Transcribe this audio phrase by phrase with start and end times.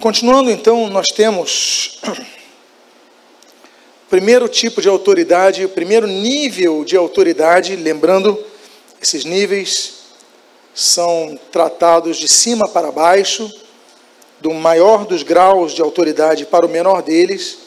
[0.00, 2.00] Continuando então, nós temos
[4.08, 8.42] primeiro tipo de autoridade, o primeiro nível de autoridade, lembrando,
[8.98, 9.92] esses níveis
[10.74, 13.52] são tratados de cima para baixo,
[14.40, 17.58] do maior dos graus de autoridade para o menor deles.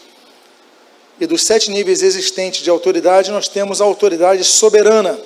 [1.20, 5.20] E dos sete níveis existentes de autoridade, nós temos a autoridade soberana.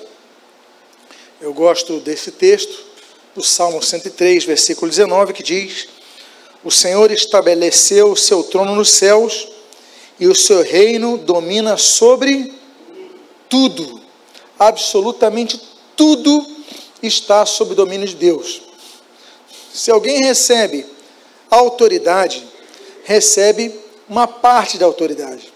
[1.39, 2.85] Eu gosto desse texto,
[3.33, 5.87] do Salmo 103, versículo 19, que diz:
[6.67, 9.47] O Senhor estabeleceu o seu trono nos céus
[10.19, 12.53] e o seu reino domina sobre
[13.47, 14.01] tudo.
[14.59, 15.61] Absolutamente
[15.95, 16.45] tudo
[17.01, 18.61] está sob domínio de Deus.
[19.73, 20.85] Se alguém recebe
[21.49, 22.45] autoridade,
[23.05, 23.73] recebe
[24.09, 25.53] uma parte da autoridade,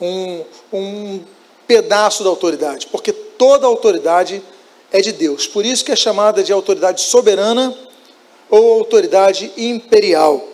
[0.00, 1.20] um, um
[1.68, 4.42] pedaço da autoridade, porque toda autoridade
[4.90, 5.46] é de Deus.
[5.46, 7.72] Por isso que é chamada de autoridade soberana
[8.50, 10.46] ou autoridade imperial.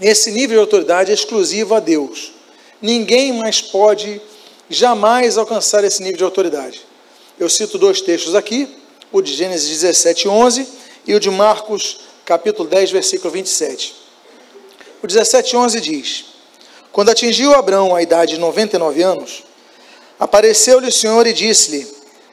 [0.00, 2.32] Esse nível de autoridade é exclusivo a Deus.
[2.80, 4.20] Ninguém mais pode
[4.68, 6.82] jamais alcançar esse nível de autoridade.
[7.38, 8.68] Eu cito dois textos aqui,
[9.10, 10.68] o de Gênesis 17, 11
[11.06, 13.94] e o de Marcos, capítulo 10, versículo 27.
[15.02, 16.24] O 17, 11 diz:
[16.92, 19.44] Quando atingiu Abraão a idade de 99 anos,
[20.18, 21.86] apareceu-lhe o Senhor e disse-lhe: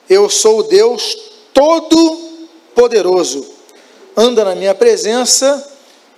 [0.10, 1.18] Eu sou o Deus
[1.54, 3.59] Todo-Poderoso,
[4.16, 5.72] anda na minha presença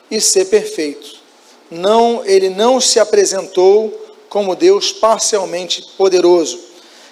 [0.09, 1.19] e ser perfeito.
[1.69, 3.97] Não, ele não se apresentou
[4.29, 6.59] como Deus parcialmente poderoso.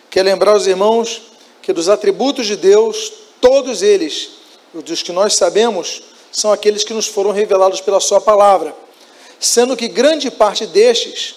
[0.09, 1.21] Quer lembrar os irmãos
[1.61, 4.31] que dos atributos de Deus, Todos eles,
[4.73, 8.75] dos que nós sabemos, são aqueles que nos foram revelados pela Sua palavra,
[9.39, 11.35] sendo que grande parte destes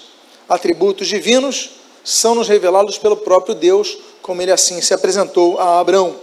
[0.48, 1.70] atributos divinos
[2.04, 6.16] são nos revelados pelo próprio Deus, como ele assim se apresentou a Abraão.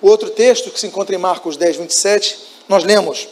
[0.00, 2.38] O outro texto, que se encontra em Marcos 10, 27,
[2.68, 3.28] nós lemos: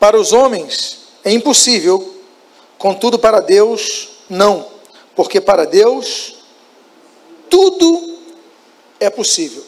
[0.00, 2.14] Para os homens é impossível,
[2.78, 4.66] contudo para Deus não,
[5.14, 6.36] porque para Deus
[7.48, 8.18] tudo
[8.98, 9.62] é possível.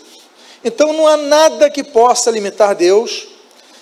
[0.64, 3.28] Então não há nada que possa limitar Deus,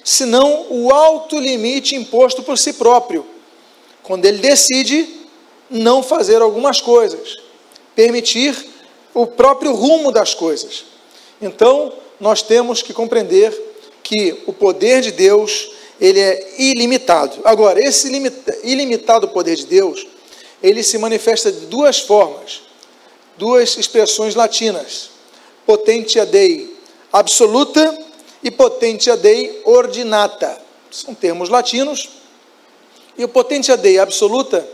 [0.03, 3.25] senão o alto limite imposto por si próprio,
[4.03, 5.09] quando ele decide
[5.71, 7.39] não fazer algumas coisas,
[7.95, 8.55] permitir
[9.15, 10.85] o próprio rumo das coisas.
[11.41, 13.72] Então, nós temos que compreender
[14.03, 15.71] que o poder de Deus,
[16.01, 17.41] ele é ilimitado.
[17.45, 18.09] Agora, esse
[18.65, 20.07] ilimitado poder de Deus,
[20.63, 22.63] ele se manifesta de duas formas,
[23.37, 25.11] duas expressões latinas.
[25.65, 26.77] Potentia Dei,
[27.13, 27.99] absoluta
[28.43, 30.61] e potentia dei ordinata.
[30.91, 32.09] São termos latinos.
[33.17, 34.67] E o potentia dei absoluta,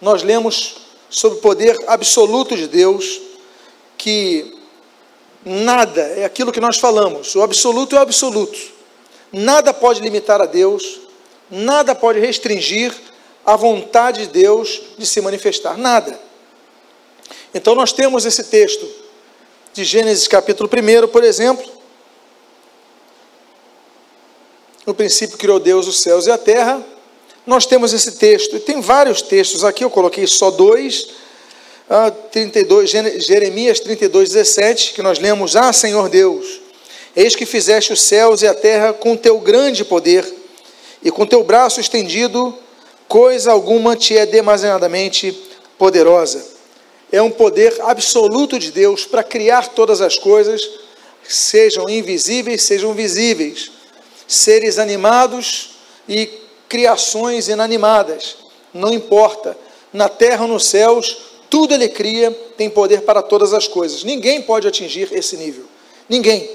[0.00, 0.76] nós lemos
[1.08, 3.20] sobre o poder absoluto de Deus,
[3.96, 4.53] que
[5.44, 8.58] nada, é aquilo que nós falamos, o absoluto é o absoluto.
[9.32, 11.00] Nada pode limitar a Deus,
[11.50, 12.94] nada pode restringir
[13.44, 16.18] a vontade de Deus de se manifestar, nada.
[17.52, 18.88] Então nós temos esse texto
[19.72, 21.68] de Gênesis capítulo 1, por exemplo.
[24.86, 26.84] No princípio criou Deus os céus e a terra.
[27.46, 31.08] Nós temos esse texto, e tem vários textos aqui, eu coloquei só dois.
[32.30, 36.60] 32, ah, Jeremias 32, 17, que nós lemos: Ah, Senhor Deus,
[37.14, 40.24] eis que fizeste os céus e a terra com teu grande poder,
[41.02, 42.56] e com teu braço estendido,
[43.06, 45.36] coisa alguma te é demasiadamente
[45.78, 46.44] poderosa.
[47.12, 50.62] É um poder absoluto de Deus para criar todas as coisas,
[51.22, 53.70] sejam invisíveis, sejam visíveis,
[54.26, 55.76] seres animados
[56.08, 56.28] e
[56.68, 58.36] criações inanimadas,
[58.72, 59.56] não importa,
[59.92, 64.04] na terra ou nos céus, tudo ele cria, tem poder para todas as coisas.
[64.04, 65.64] Ninguém pode atingir esse nível.
[66.08, 66.50] Ninguém.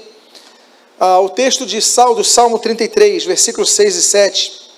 [0.98, 4.70] Ah, o texto de Sal, do Salmo 33, versículos 6 e 7,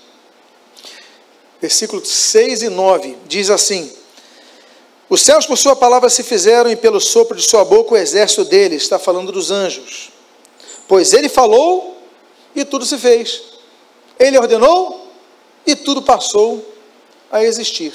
[1.61, 3.93] versículos 6 e 9, diz assim:
[5.13, 8.47] os céus, por sua palavra, se fizeram, e pelo sopro de sua boca o exército
[8.47, 10.11] dele, está falando dos anjos.
[10.89, 11.99] Pois ele falou
[12.57, 13.43] e tudo se fez.
[14.19, 15.07] Ele ordenou
[15.67, 16.67] e tudo passou
[17.31, 17.93] a existir.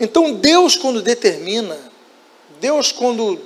[0.00, 1.76] Então, Deus, quando determina,
[2.60, 3.40] Deus, quando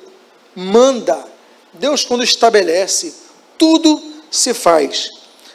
[0.54, 1.24] manda,
[1.72, 3.14] Deus, quando estabelece,
[3.56, 4.00] tudo
[4.30, 5.08] se faz.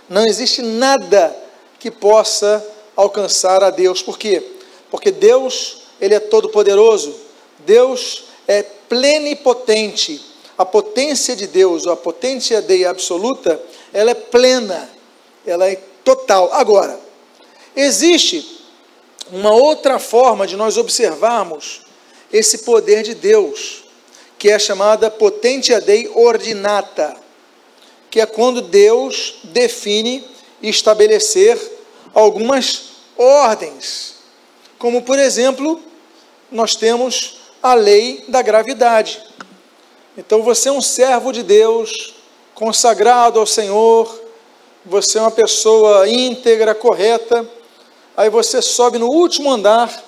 [0.09, 1.35] Não existe nada
[1.79, 2.65] que possa
[2.95, 4.01] alcançar a Deus.
[4.01, 4.43] Por quê?
[4.89, 7.13] Porque Deus, Ele é todo-poderoso.
[7.59, 10.21] Deus é plenipotente.
[10.57, 13.61] A potência de Deus, ou a potência de absoluta,
[13.93, 14.89] ela é plena,
[15.45, 16.49] ela é total.
[16.53, 16.99] Agora,
[17.75, 18.56] existe
[19.31, 21.81] uma outra forma de nós observarmos
[22.31, 23.83] esse poder de Deus,
[24.37, 27.15] que é chamada potentia dei ordinata,
[28.09, 30.27] que é quando Deus define
[30.61, 31.59] estabelecer
[32.13, 34.15] algumas ordens,
[34.77, 35.81] como por exemplo,
[36.51, 39.21] nós temos a lei da gravidade.
[40.17, 42.15] Então você é um servo de Deus,
[42.53, 44.23] consagrado ao Senhor,
[44.85, 47.47] você é uma pessoa íntegra, correta,
[48.17, 50.03] aí você sobe no último andar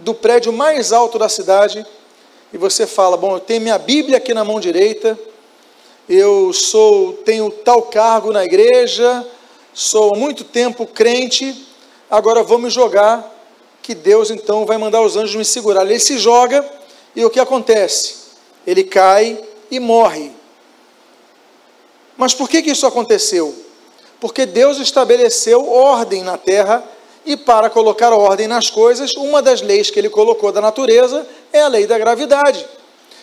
[0.00, 1.86] do prédio mais alto da cidade
[2.52, 5.16] e você fala: Bom, eu tenho minha Bíblia aqui na mão direita,
[6.08, 9.24] eu sou, tenho tal cargo na igreja,
[9.72, 11.66] sou há muito tempo crente,
[12.10, 13.32] agora vou me jogar,
[13.80, 15.86] que Deus então vai mandar os anjos me segurar.
[15.86, 16.68] Ele se joga
[17.14, 18.26] e o que acontece?
[18.66, 19.40] Ele cai
[19.70, 20.32] e morre.
[22.16, 23.54] Mas por que, que isso aconteceu?
[24.18, 26.82] Porque Deus estabeleceu ordem na terra
[27.26, 31.60] e para colocar ordem nas coisas, uma das leis que ele colocou da natureza é
[31.60, 32.64] a lei da gravidade.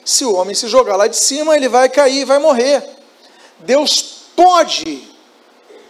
[0.04, 2.84] Se o homem se jogar lá de cima, ele vai cair vai morrer.
[3.60, 5.08] Deus pode,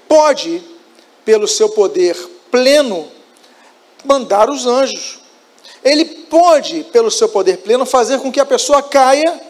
[0.08, 0.64] pode,
[1.26, 2.16] pelo seu poder
[2.52, 3.12] pleno,
[4.06, 5.20] mandar os anjos.
[5.84, 9.42] Ele pode, pelo seu poder pleno, fazer com que a pessoa caia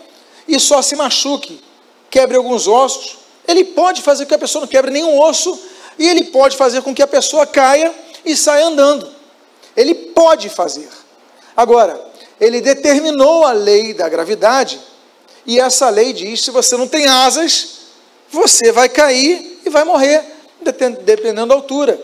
[0.48, 1.62] e só se machuque,
[2.10, 3.18] quebre alguns ossos.
[3.46, 5.60] Ele pode fazer com que a pessoa não quebre nenhum osso
[6.00, 7.94] e ele pode fazer com que a pessoa caia
[8.26, 9.10] e sai andando.
[9.76, 10.90] Ele pode fazer.
[11.56, 12.00] Agora,
[12.40, 14.80] ele determinou a lei da gravidade,
[15.46, 17.80] e essa lei diz: se você não tem asas,
[18.30, 20.24] você vai cair e vai morrer,
[21.04, 22.00] dependendo da altura.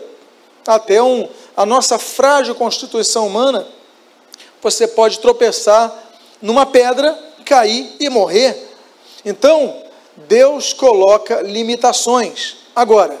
[0.66, 3.66] Até um, a nossa frágil constituição humana,
[4.62, 5.92] você pode tropeçar
[6.40, 8.68] numa pedra, cair e morrer.
[9.24, 9.82] Então,
[10.28, 12.56] Deus coloca limitações.
[12.74, 13.18] Agora,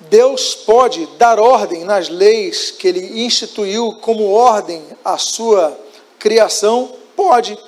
[0.00, 5.78] Deus pode dar ordem nas leis que ele instituiu como ordem à sua
[6.18, 6.94] criação?
[7.16, 7.58] Pode.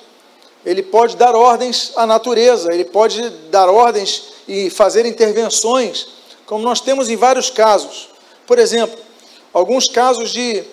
[0.65, 6.07] Ele pode dar ordens à natureza, ele pode dar ordens e fazer intervenções,
[6.45, 8.09] como nós temos em vários casos.
[8.45, 8.97] Por exemplo,
[9.53, 10.63] alguns casos de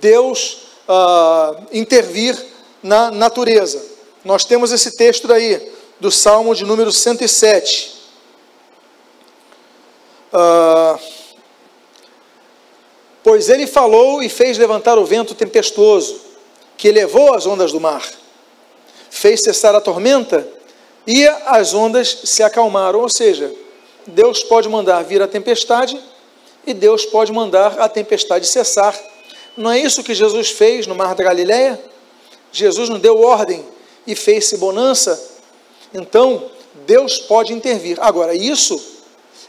[0.00, 0.58] Deus
[0.88, 2.36] uh, intervir
[2.82, 3.82] na natureza.
[4.24, 7.99] Nós temos esse texto aí, do Salmo de número 107.
[10.32, 10.98] Ah,
[13.22, 16.20] pois ele falou e fez levantar o vento tempestuoso,
[16.76, 18.02] que elevou as ondas do mar,
[19.10, 20.46] fez cessar a tormenta
[21.06, 23.00] e as ondas se acalmaram.
[23.00, 23.52] Ou seja,
[24.06, 26.00] Deus pode mandar vir a tempestade
[26.66, 28.98] e Deus pode mandar a tempestade cessar.
[29.56, 31.78] Não é isso que Jesus fez no mar da Galileia?
[32.52, 33.64] Jesus não deu ordem
[34.06, 35.20] e fez-se bonança.
[35.92, 36.50] Então,
[36.86, 37.98] Deus pode intervir.
[38.00, 38.99] Agora, isso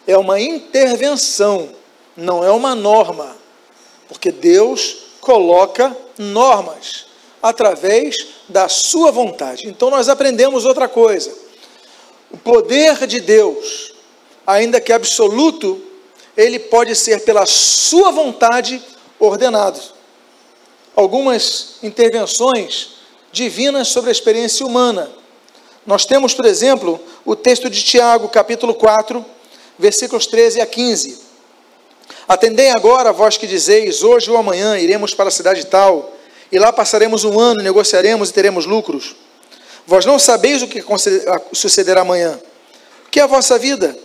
[0.07, 1.69] é uma intervenção,
[2.15, 3.36] não é uma norma,
[4.07, 7.06] porque Deus coloca normas
[7.42, 8.15] através
[8.50, 9.68] da sua vontade.
[9.68, 11.33] Então nós aprendemos outra coisa.
[12.30, 13.94] O poder de Deus,
[14.45, 15.81] ainda que absoluto,
[16.36, 18.81] ele pode ser pela sua vontade
[19.19, 19.80] ordenado.
[20.95, 22.95] Algumas intervenções
[23.31, 25.09] divinas sobre a experiência humana.
[25.86, 29.25] Nós temos, por exemplo, o texto de Tiago, capítulo 4,
[29.81, 31.18] versículos 13 a 15.
[32.28, 36.13] Atendei agora, vós que dizeis, hoje ou amanhã iremos para a cidade tal,
[36.51, 39.16] e lá passaremos um ano, negociaremos e teremos lucros.
[39.86, 40.83] Vós não sabeis o que
[41.51, 42.39] sucederá amanhã.
[43.07, 43.98] O que é a vossa vida?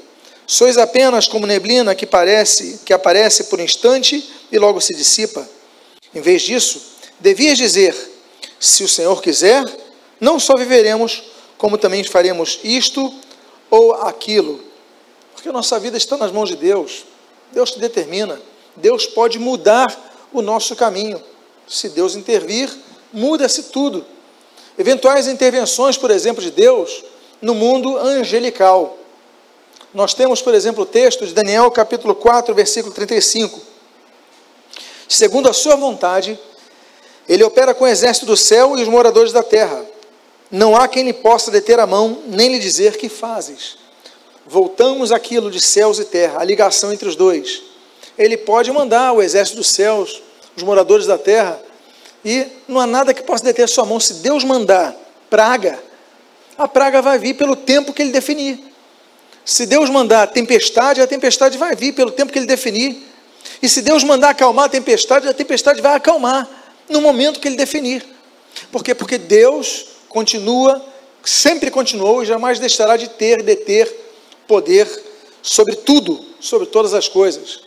[0.47, 5.47] Sois apenas como neblina que parece, que aparece por instante e logo se dissipa.
[6.15, 6.81] Em vez disso,
[7.21, 7.95] devias dizer:
[8.59, 9.65] se o Senhor quiser,
[10.21, 11.23] não só viveremos,
[11.59, 13.13] como também faremos isto
[13.71, 14.65] ou aquilo.
[15.47, 17.05] Porque a nossa vida está nas mãos de Deus.
[17.53, 18.43] Deus te determina.
[18.75, 19.87] Deus pode mudar
[20.33, 21.23] o nosso caminho.
[21.69, 22.69] Se Deus intervir,
[23.13, 24.05] muda-se tudo.
[24.77, 27.05] Eventuais intervenções, por exemplo, de Deus
[27.41, 28.99] no mundo angelical.
[29.95, 33.61] Nós temos, por exemplo, o texto de Daniel, capítulo 4, versículo 35.
[35.09, 36.37] Segundo a sua vontade,
[37.29, 39.87] ele opera com o exército do céu e os moradores da terra.
[40.51, 43.76] Não há quem lhe possa deter a mão, nem lhe dizer que fazes
[44.49, 47.63] voltamos aquilo de céus e terra, a ligação entre os dois.
[48.17, 50.23] Ele pode mandar o exército dos céus,
[50.57, 51.61] os moradores da terra,
[52.25, 54.01] e não há nada que possa deter a sua mão.
[54.01, 54.97] Se Deus mandar
[55.29, 55.79] praga,
[56.57, 58.59] a praga vai vir pelo tempo que ele definir.
[59.45, 63.07] Se Deus mandar tempestade, a tempestade vai vir pelo tempo que ele definir.
[63.63, 66.49] E se Deus mandar acalmar a tempestade, a tempestade vai acalmar
[66.89, 68.05] no momento que ele definir.
[68.73, 68.95] Por quê?
[68.95, 70.85] Porque Deus continua,
[71.23, 74.06] sempre continuou e jamais deixará de ter, deter
[74.47, 74.89] poder
[75.43, 77.61] sobre tudo, sobre todas as coisas.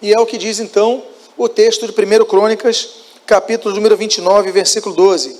[0.00, 1.02] E é o que diz então
[1.36, 2.88] o texto de 1 Crônicas,
[3.26, 5.38] capítulo número 29, versículo 12.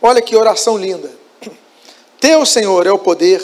[0.00, 1.10] Olha que oração linda.
[2.20, 3.42] Teu, Senhor, é o poder,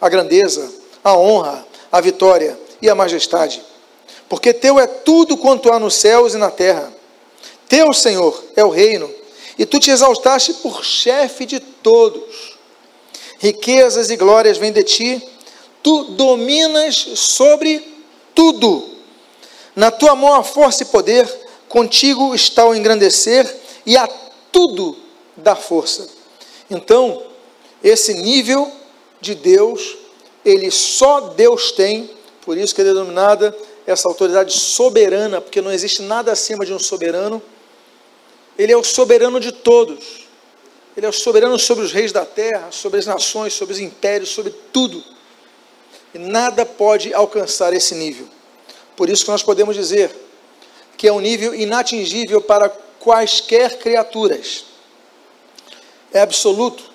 [0.00, 0.72] a grandeza,
[1.02, 3.62] a honra, a vitória e a majestade.
[4.28, 6.92] Porque teu é tudo quanto há nos céus e na terra.
[7.68, 9.10] Teu, Senhor, é o reino,
[9.58, 12.56] e tu te exaltaste por chefe de todos.
[13.38, 15.22] Riquezas e glórias vêm de ti,
[15.82, 17.82] tu dominas sobre
[18.34, 18.88] tudo.
[19.74, 21.28] Na tua mão há força e poder,
[21.68, 23.52] contigo está o engrandecer
[23.86, 24.08] e a
[24.50, 24.96] tudo
[25.36, 26.08] dá força.
[26.70, 27.22] Então,
[27.82, 28.70] esse nível
[29.20, 29.96] de Deus,
[30.44, 32.10] ele só Deus tem,
[32.42, 33.56] por isso que é denominada
[33.86, 37.40] essa autoridade soberana, porque não existe nada acima de um soberano.
[38.58, 40.26] Ele é o soberano de todos.
[40.96, 44.30] Ele é o soberano sobre os reis da terra, sobre as nações, sobre os impérios,
[44.30, 45.02] sobre tudo.
[46.14, 48.26] E nada pode alcançar esse nível.
[48.96, 50.14] Por isso que nós podemos dizer
[50.96, 54.64] que é um nível inatingível para quaisquer criaturas.
[56.12, 56.90] É absoluto,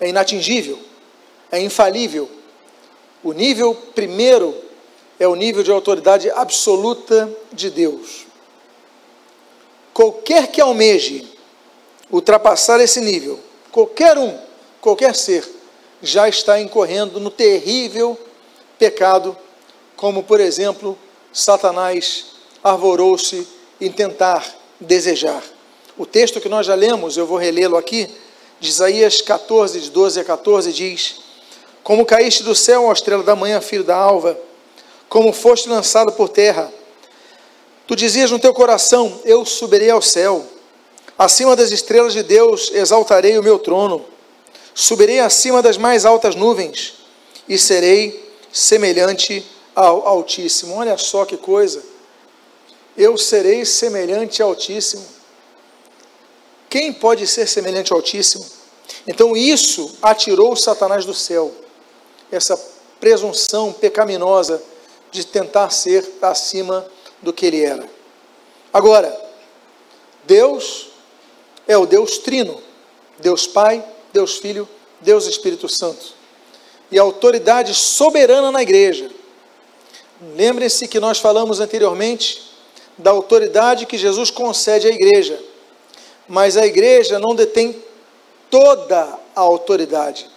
[0.00, 0.78] é inatingível,
[1.50, 2.30] é infalível.
[3.22, 4.56] O nível primeiro
[5.18, 8.26] é o nível de autoridade absoluta de Deus.
[9.92, 11.26] Qualquer que almeje
[12.10, 13.40] ultrapassar esse nível,
[13.72, 14.38] qualquer um,
[14.80, 15.46] qualquer ser,
[16.02, 18.18] já está incorrendo no terrível
[18.78, 19.36] pecado,
[19.96, 20.98] como por exemplo,
[21.32, 22.26] Satanás
[22.62, 23.46] arvorou-se
[23.80, 24.44] em tentar
[24.80, 25.42] desejar.
[25.96, 28.08] O texto que nós já lemos, eu vou relê-lo aqui,
[28.60, 31.16] de Isaías 14, de 12 a 14, diz:
[31.82, 34.38] Como caíste do céu, ó estrela da manhã, filho da alva,
[35.08, 36.72] como foste lançado por terra.
[37.86, 40.44] Tu dizias no teu coração: Eu subirei ao céu,
[41.18, 44.04] acima das estrelas de Deus exaltarei o meu trono,
[44.74, 46.94] subirei acima das mais altas nuvens
[47.48, 50.76] e serei semelhante ao Altíssimo.
[50.76, 51.82] Olha só que coisa!
[52.96, 55.04] Eu serei semelhante ao Altíssimo.
[56.68, 58.44] Quem pode ser semelhante ao Altíssimo?
[59.06, 61.52] Então isso atirou Satanás do céu,
[62.30, 62.56] essa
[62.98, 64.62] presunção pecaminosa
[65.10, 66.86] de tentar ser acima
[67.22, 67.88] do que ele era.
[68.72, 69.14] Agora,
[70.24, 70.88] Deus
[71.68, 72.60] é o Deus Trino,
[73.18, 74.68] Deus Pai, Deus Filho,
[75.00, 76.15] Deus Espírito Santo.
[76.90, 79.10] E autoridade soberana na igreja.
[80.34, 82.42] Lembrem-se que nós falamos anteriormente
[82.96, 85.38] da autoridade que Jesus concede à igreja.
[86.28, 87.76] Mas a igreja não detém
[88.50, 90.28] toda a autoridade.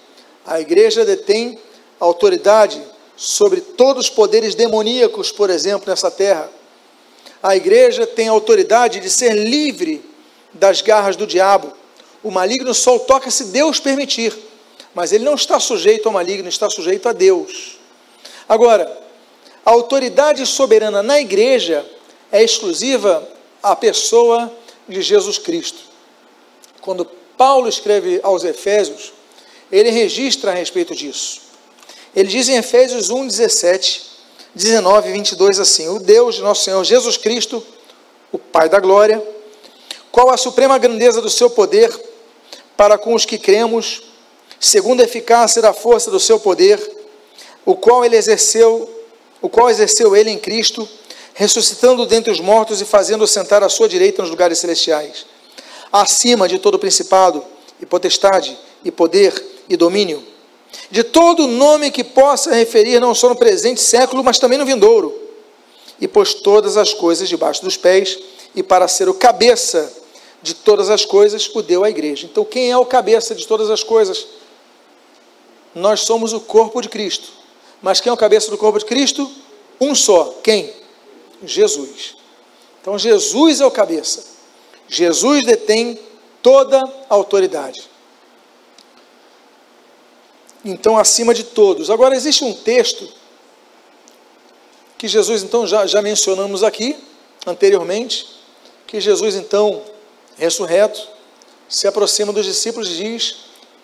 [0.45, 1.59] A igreja detém
[1.99, 2.81] autoridade
[3.15, 6.49] sobre todos os poderes demoníacos, por exemplo, nessa terra.
[7.41, 10.03] A igreja tem autoridade de ser livre
[10.53, 11.73] das garras do diabo.
[12.23, 14.35] O maligno só toca se Deus permitir,
[14.93, 17.77] mas ele não está sujeito ao maligno, está sujeito a Deus.
[18.47, 18.97] Agora,
[19.65, 21.85] a autoridade soberana na igreja
[22.31, 23.27] é exclusiva
[23.61, 24.51] à pessoa
[24.87, 25.79] de Jesus Cristo.
[26.81, 27.05] Quando
[27.37, 29.13] Paulo escreve aos Efésios,
[29.71, 31.41] ele registra a respeito disso.
[32.15, 34.03] Ele diz em Efésios 1, 17,
[34.55, 37.63] 19 e 22 assim: O Deus de nosso Senhor Jesus Cristo,
[38.31, 39.23] o Pai da glória,
[40.11, 41.89] qual a suprema grandeza do seu poder
[42.75, 44.01] para com os que cremos,
[44.59, 46.79] segundo a eficácia da força do seu poder,
[47.65, 48.89] o qual ele exerceu,
[49.41, 50.87] o qual exerceu ele em Cristo,
[51.33, 55.25] ressuscitando dentre os mortos e fazendo sentar à sua direita nos lugares celestiais,
[55.91, 57.43] acima de todo principado
[57.81, 59.33] e potestade e poder
[59.69, 60.29] e domínio
[60.91, 65.15] de todo nome que possa referir não só no presente século, mas também no vindouro,
[65.99, 68.17] e pôs todas as coisas debaixo dos pés,
[68.55, 69.91] e para ser o cabeça
[70.41, 72.27] de todas as coisas, o deu à igreja.
[72.31, 74.25] Então, quem é o cabeça de todas as coisas?
[75.73, 77.29] Nós somos o corpo de Cristo.
[77.81, 79.29] Mas quem é o cabeça do corpo de Cristo?
[79.79, 80.35] Um só.
[80.43, 80.73] Quem?
[81.43, 82.15] Jesus.
[82.81, 84.25] Então, Jesus é o cabeça.
[84.87, 85.99] Jesus detém
[86.41, 87.89] toda a autoridade
[90.63, 91.89] então acima de todos.
[91.89, 93.07] Agora, existe um texto
[94.97, 96.97] que Jesus, então, já, já mencionamos aqui,
[97.45, 98.27] anteriormente,
[98.85, 99.81] que Jesus, então,
[100.37, 101.07] ressurreto,
[101.69, 103.35] se aproxima dos discípulos e diz: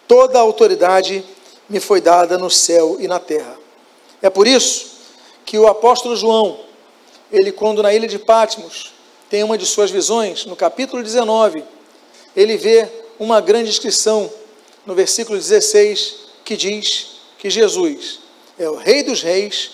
[0.07, 1.23] Toda a autoridade
[1.69, 3.57] me foi dada no céu e na terra.
[4.21, 4.95] É por isso
[5.45, 6.59] que o apóstolo João,
[7.31, 8.93] ele, quando na ilha de Patmos,
[9.29, 11.63] tem uma de suas visões, no capítulo 19,
[12.35, 12.87] ele vê
[13.19, 14.31] uma grande inscrição
[14.85, 17.07] no versículo 16 que diz
[17.37, 18.19] que Jesus
[18.57, 19.71] é o Rei dos Reis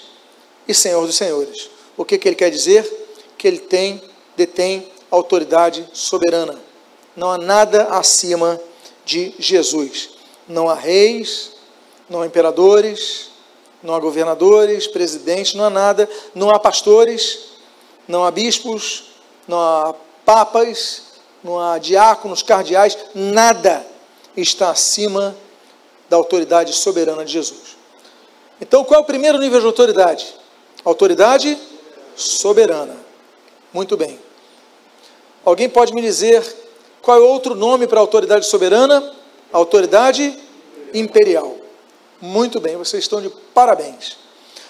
[0.68, 1.70] e Senhor dos Senhores.
[1.98, 2.90] O que, que ele quer dizer?
[3.38, 4.02] Que ele tem,
[4.36, 6.60] detém autoridade soberana.
[7.16, 8.60] Não há nada acima
[9.06, 10.12] de Jesus.
[10.48, 11.52] Não há reis,
[12.12, 13.30] não há imperadores,
[13.82, 17.40] não há governadores, presidentes, não há nada, não há pastores,
[18.06, 19.06] não há bispos,
[19.48, 21.04] não há papas,
[21.42, 23.88] não há diáconos, cardeais, nada
[24.36, 25.34] está acima
[26.10, 27.78] da autoridade soberana de Jesus.
[28.60, 30.36] Então, qual é o primeiro nível de autoridade?
[30.84, 31.58] Autoridade
[32.14, 32.98] soberana.
[33.72, 34.20] Muito bem.
[35.46, 36.44] Alguém pode me dizer
[37.02, 39.14] qual é outro nome para autoridade soberana?
[39.54, 40.38] Autoridade
[40.94, 41.61] imperial.
[42.22, 44.16] Muito bem, vocês estão de parabéns.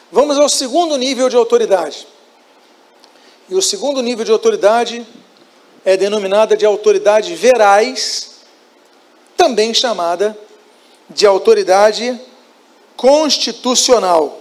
[0.10, 2.08] Vamos ao segundo nível de autoridade.
[3.50, 5.06] E o segundo nível de autoridade
[5.84, 8.36] é denominada de autoridade verais,
[9.36, 10.38] também chamada
[11.10, 12.18] de autoridade
[12.96, 14.40] constitucional.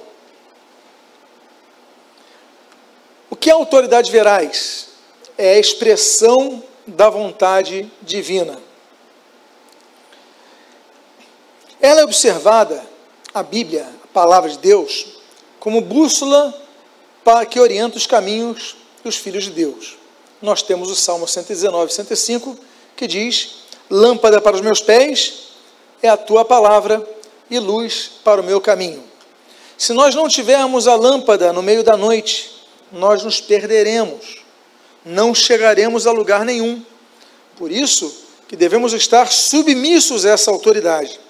[3.28, 4.90] O que é autoridade verais?
[5.36, 8.56] É a expressão da vontade divina.
[11.80, 12.89] Ela é observada,
[13.32, 15.06] a Bíblia, a palavra de Deus,
[15.58, 16.54] como bússola
[17.22, 19.96] para que orienta os caminhos dos filhos de Deus.
[20.40, 22.56] Nós temos o Salmo 119, 105,
[22.96, 23.56] que diz:
[23.90, 25.50] Lâmpada para os meus pés
[26.02, 27.06] é a tua palavra
[27.50, 29.02] e luz para o meu caminho.
[29.76, 32.50] Se nós não tivermos a lâmpada no meio da noite,
[32.92, 34.44] nós nos perderemos,
[35.04, 36.82] não chegaremos a lugar nenhum.
[37.56, 38.12] Por isso
[38.48, 41.20] que devemos estar submissos a essa autoridade,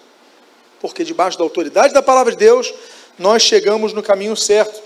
[0.81, 2.73] porque debaixo da autoridade da palavra de Deus,
[3.19, 4.83] nós chegamos no caminho certo.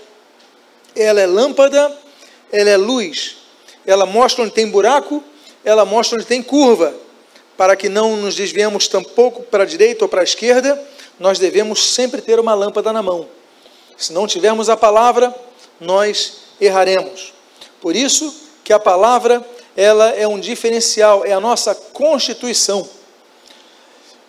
[0.95, 1.91] Ela é lâmpada,
[2.51, 3.37] ela é luz,
[3.85, 5.23] ela mostra onde tem buraco,
[5.63, 6.93] ela mostra onde tem curva,
[7.57, 10.81] para que não nos desviemos tampouco para a direita ou para a esquerda,
[11.19, 13.27] nós devemos sempre ter uma lâmpada na mão.
[13.97, 15.33] Se não tivermos a palavra,
[15.79, 17.33] nós erraremos.
[17.79, 18.33] Por isso
[18.63, 22.87] que a palavra, ela é um diferencial, é a nossa constituição.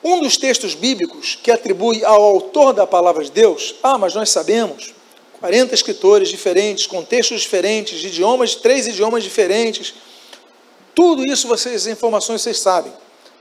[0.07, 4.31] Um dos textos bíblicos que atribui ao autor da palavra de Deus, ah, mas nós
[4.31, 4.95] sabemos,
[5.41, 9.95] 40 escritores diferentes, contextos diferentes, idiomas, três idiomas diferentes,
[10.95, 12.93] tudo isso vocês, informações vocês sabem.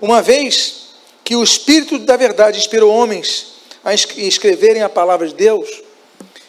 [0.00, 0.88] Uma vez
[1.24, 5.68] que o Espírito da verdade inspirou homens a escreverem a palavra de Deus,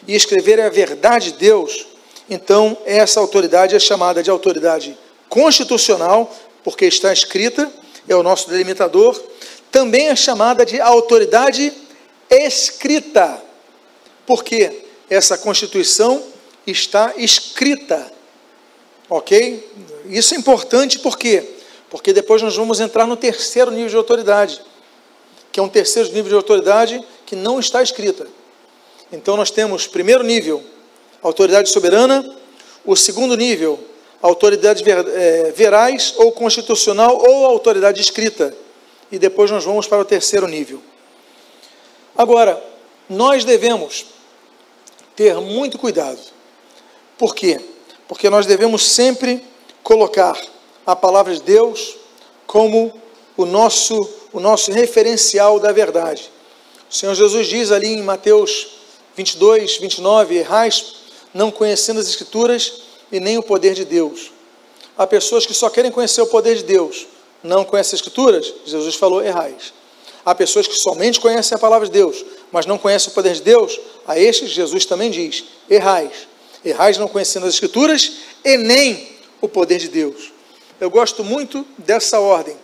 [0.06, 1.86] e escrever a verdade de Deus,
[2.28, 4.98] então essa autoridade é chamada de autoridade
[5.28, 7.70] constitucional, porque está escrita,
[8.08, 9.20] é o nosso delimitador,
[9.70, 11.72] também é chamada de autoridade
[12.28, 13.40] escrita,
[14.26, 16.22] porque essa Constituição
[16.64, 18.10] está escrita,
[19.08, 19.68] ok?
[20.06, 21.44] Isso é importante por quê?
[21.90, 24.62] Porque depois nós vamos entrar no terceiro nível de autoridade,
[25.50, 28.26] que é um terceiro nível de autoridade que não está escrita.
[29.10, 30.62] Então nós temos primeiro nível,
[31.20, 32.36] autoridade soberana,
[32.86, 33.80] o segundo nível,
[34.22, 38.54] autoridade ver, é, verais ou constitucional ou autoridade escrita.
[39.10, 40.80] E depois nós vamos para o terceiro nível.
[42.16, 42.62] Agora,
[43.08, 44.06] nós devemos
[45.16, 46.20] ter muito cuidado.
[47.18, 47.60] Por quê?
[48.08, 49.44] Porque nós devemos sempre
[49.82, 50.40] colocar
[50.86, 51.96] a palavra de Deus
[52.46, 52.92] como
[53.36, 53.96] o nosso,
[54.32, 56.30] o nosso referencial da verdade.
[56.90, 58.68] O Senhor Jesus diz ali em Mateus
[59.16, 61.00] 22, 29, errais
[61.32, 64.32] não conhecendo as Escrituras e nem o poder de Deus.
[64.96, 67.06] Há pessoas que só querem conhecer o poder de Deus,
[67.42, 69.72] não conhecem as Escrituras, Jesus falou, errais.
[70.24, 73.42] Há pessoas que somente conhecem a palavra de Deus, mas não conhecem o poder de
[73.42, 76.28] Deus, a estes Jesus também diz, errais.
[76.64, 78.12] Errais não conhecendo as Escrituras
[78.44, 79.08] e nem
[79.40, 80.32] o poder de Deus.
[80.80, 82.56] Eu gosto muito dessa ordem.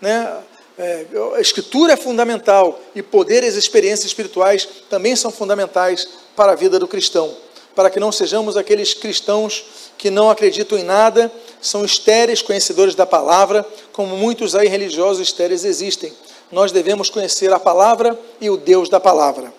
[0.00, 0.42] Né?
[0.78, 6.52] É, a escritura é fundamental e poder e as experiências espirituais também são fundamentais para
[6.52, 7.34] a vida do cristão.
[7.74, 9.66] para que não sejamos aqueles cristãos
[9.98, 15.62] que não acreditam em nada, são estéreis conhecedores da palavra, como muitos aí religiosos estéreis
[15.62, 16.10] existem.
[16.50, 19.52] Nós devemos conhecer a palavra e o Deus da palavra.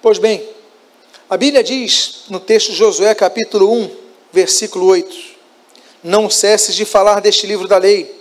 [0.00, 0.48] Pois bem,
[1.28, 3.90] a Bíblia diz no texto de Josué, capítulo 1,
[4.32, 5.16] versículo 8:
[6.02, 8.14] Não cesses de falar deste livro da lei,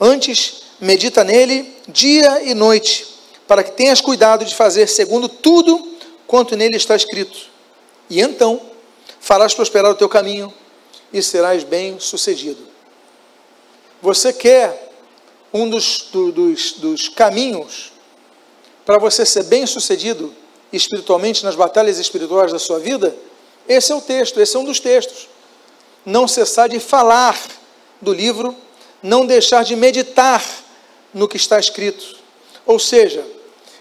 [0.00, 3.06] antes medita nele dia e noite,
[3.46, 7.38] para que tenhas cuidado de fazer segundo tudo quanto nele está escrito.
[8.08, 8.60] E então
[9.20, 10.54] farás prosperar o teu caminho
[11.12, 12.62] e serás bem sucedido.
[14.00, 14.87] Você quer
[15.52, 17.92] um dos, do, dos, dos caminhos
[18.84, 20.34] para você ser bem sucedido
[20.72, 23.14] espiritualmente nas batalhas espirituais da sua vida?
[23.68, 25.28] Esse é o texto, esse é um dos textos.
[26.04, 27.38] Não cessar de falar
[28.00, 28.56] do livro,
[29.02, 30.44] não deixar de meditar
[31.12, 32.16] no que está escrito.
[32.64, 33.24] Ou seja,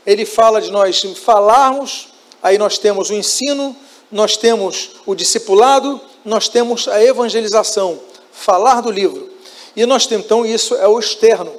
[0.06, 2.10] ele fala de nós falarmos,
[2.42, 3.76] aí nós temos o ensino,
[4.12, 8.00] nós temos o discipulado, nós temos a evangelização,
[8.32, 9.37] falar do livro.
[9.78, 11.54] E nós temos, então, isso é o externo,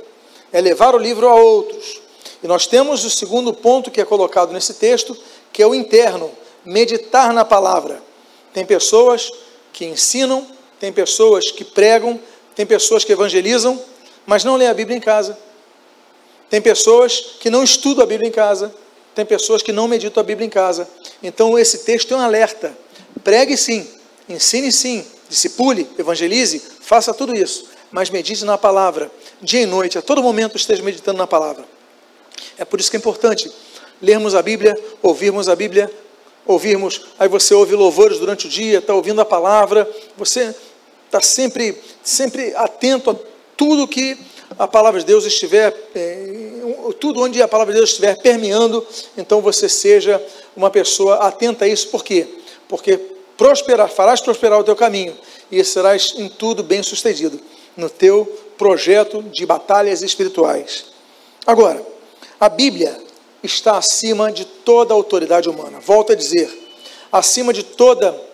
[0.52, 2.00] é levar o livro a outros.
[2.42, 5.16] E nós temos o segundo ponto que é colocado nesse texto,
[5.52, 6.28] que é o interno,
[6.64, 8.02] meditar na palavra.
[8.52, 9.31] Tem pessoas
[9.72, 10.44] que ensinam,
[10.81, 12.18] tem pessoas que pregam,
[12.57, 13.81] tem pessoas que evangelizam,
[14.26, 15.38] mas não lê a Bíblia em casa.
[16.50, 18.74] Tem pessoas que não estudam a Bíblia em casa,
[19.14, 20.88] tem pessoas que não meditam a Bíblia em casa.
[21.22, 22.76] Então esse texto é um alerta.
[23.22, 23.87] Pregue sim,
[24.28, 30.03] ensine sim, discipule, evangelize, faça tudo isso, mas medite na palavra, dia e noite, a
[30.03, 31.64] todo momento esteja meditando na palavra.
[32.57, 33.51] É por isso que é importante
[34.01, 35.90] lermos a Bíblia, ouvirmos a Bíblia,
[36.46, 40.55] ouvirmos, aí você ouve louvores durante o dia, está ouvindo a palavra, você
[41.07, 43.16] está sempre, sempre atento a
[43.57, 44.16] tudo que
[44.59, 49.40] a palavra de Deus estiver, é, tudo onde a palavra de Deus estiver permeando, então
[49.40, 50.22] você seja
[50.57, 52.27] uma pessoa atenta a isso, por quê?
[52.68, 52.98] Porque
[53.37, 55.16] prosperar, farás prosperar o teu caminho
[55.51, 57.38] e serás em tudo bem sucedido
[57.79, 58.27] no teu
[58.59, 60.87] projeto de batalhas espirituais.
[61.47, 61.81] Agora,
[62.38, 63.01] a Bíblia
[63.43, 65.79] está acima de toda autoridade humana.
[65.81, 66.51] Volto a dizer,
[67.11, 68.29] acima de toda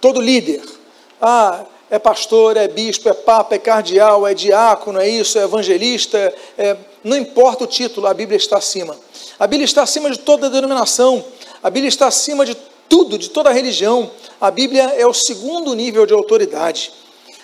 [0.00, 0.62] todo líder.
[1.20, 6.34] Ah, é pastor, é bispo, é papa, é cardeal, é diácono, é isso, é evangelista,
[6.56, 6.76] é...
[7.04, 8.96] não importa o título, a Bíblia está acima.
[9.38, 11.22] A Bíblia está acima de toda denominação,
[11.62, 12.56] a Bíblia está acima de
[12.88, 14.10] tudo, de toda religião.
[14.40, 16.92] A Bíblia é o segundo nível de autoridade.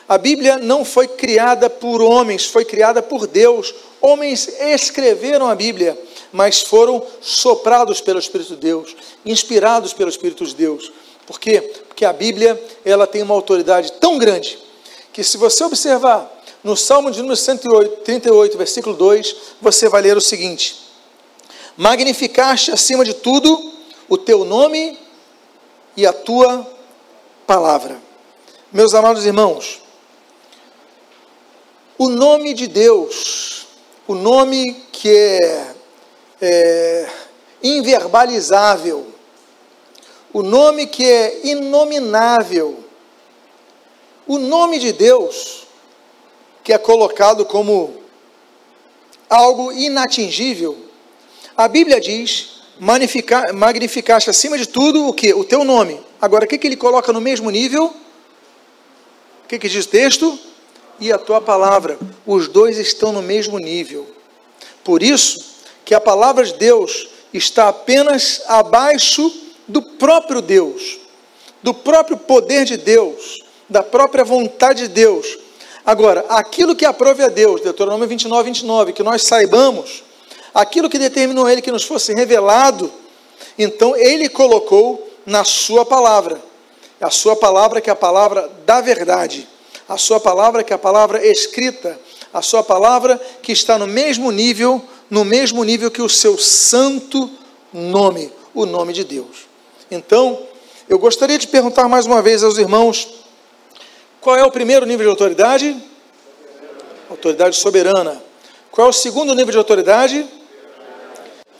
[0.08, 3.74] A Bíblia não foi criada por homens, foi criada por Deus.
[4.00, 5.98] Homens escreveram a Bíblia,
[6.32, 10.92] mas foram soprados pelo Espírito de Deus, inspirados pelo Espírito de Deus.
[11.26, 11.60] Por quê?
[11.88, 14.58] Porque a Bíblia ela tem uma autoridade tão grande
[15.12, 20.16] que se você observar no Salmo de número 108, 38, versículo 2, você vai ler
[20.16, 20.76] o seguinte:
[21.76, 23.72] Magnificaste acima de tudo
[24.08, 24.96] o teu nome
[25.96, 26.64] e a tua
[27.44, 28.00] palavra.
[28.72, 29.85] Meus amados irmãos,
[31.98, 33.66] o nome de Deus,
[34.06, 35.74] o nome que é,
[36.40, 37.08] é
[37.62, 39.06] inverbalizável,
[40.32, 42.84] o nome que é inominável,
[44.26, 45.66] o nome de Deus,
[46.62, 48.02] que é colocado como
[49.30, 50.76] algo inatingível,
[51.56, 52.60] a Bíblia diz:
[53.54, 55.32] magnificaste acima de tudo o que?
[55.32, 56.00] O teu nome.
[56.20, 57.86] Agora, o que, que ele coloca no mesmo nível?
[59.44, 60.38] O que, que diz o texto?
[61.00, 61.98] E a tua palavra.
[62.26, 64.06] Os dois estão no mesmo nível.
[64.82, 65.44] Por isso
[65.84, 69.32] que a palavra de Deus está apenas abaixo
[69.68, 70.98] do próprio Deus,
[71.62, 75.38] do próprio poder de Deus, da própria vontade de Deus.
[75.84, 80.02] Agora, aquilo que aprove a Deus, Deuteronômio 29, 29, que nós saibamos,
[80.54, 82.90] aquilo que determinou Ele que nos fosse revelado,
[83.58, 86.40] então Ele colocou na Sua palavra.
[87.00, 89.46] A Sua palavra que é a palavra da verdade,
[89.88, 91.98] a Sua palavra que é a palavra escrita,
[92.32, 97.30] a Sua palavra que está no mesmo nível, no mesmo nível que o Seu santo
[97.72, 99.46] nome, o nome de Deus.
[99.90, 100.38] Então,
[100.88, 103.08] eu gostaria de perguntar mais uma vez aos irmãos:
[104.20, 105.76] qual é o primeiro nível de autoridade?
[107.08, 108.22] Autoridade soberana.
[108.70, 110.26] Qual é o segundo nível de autoridade?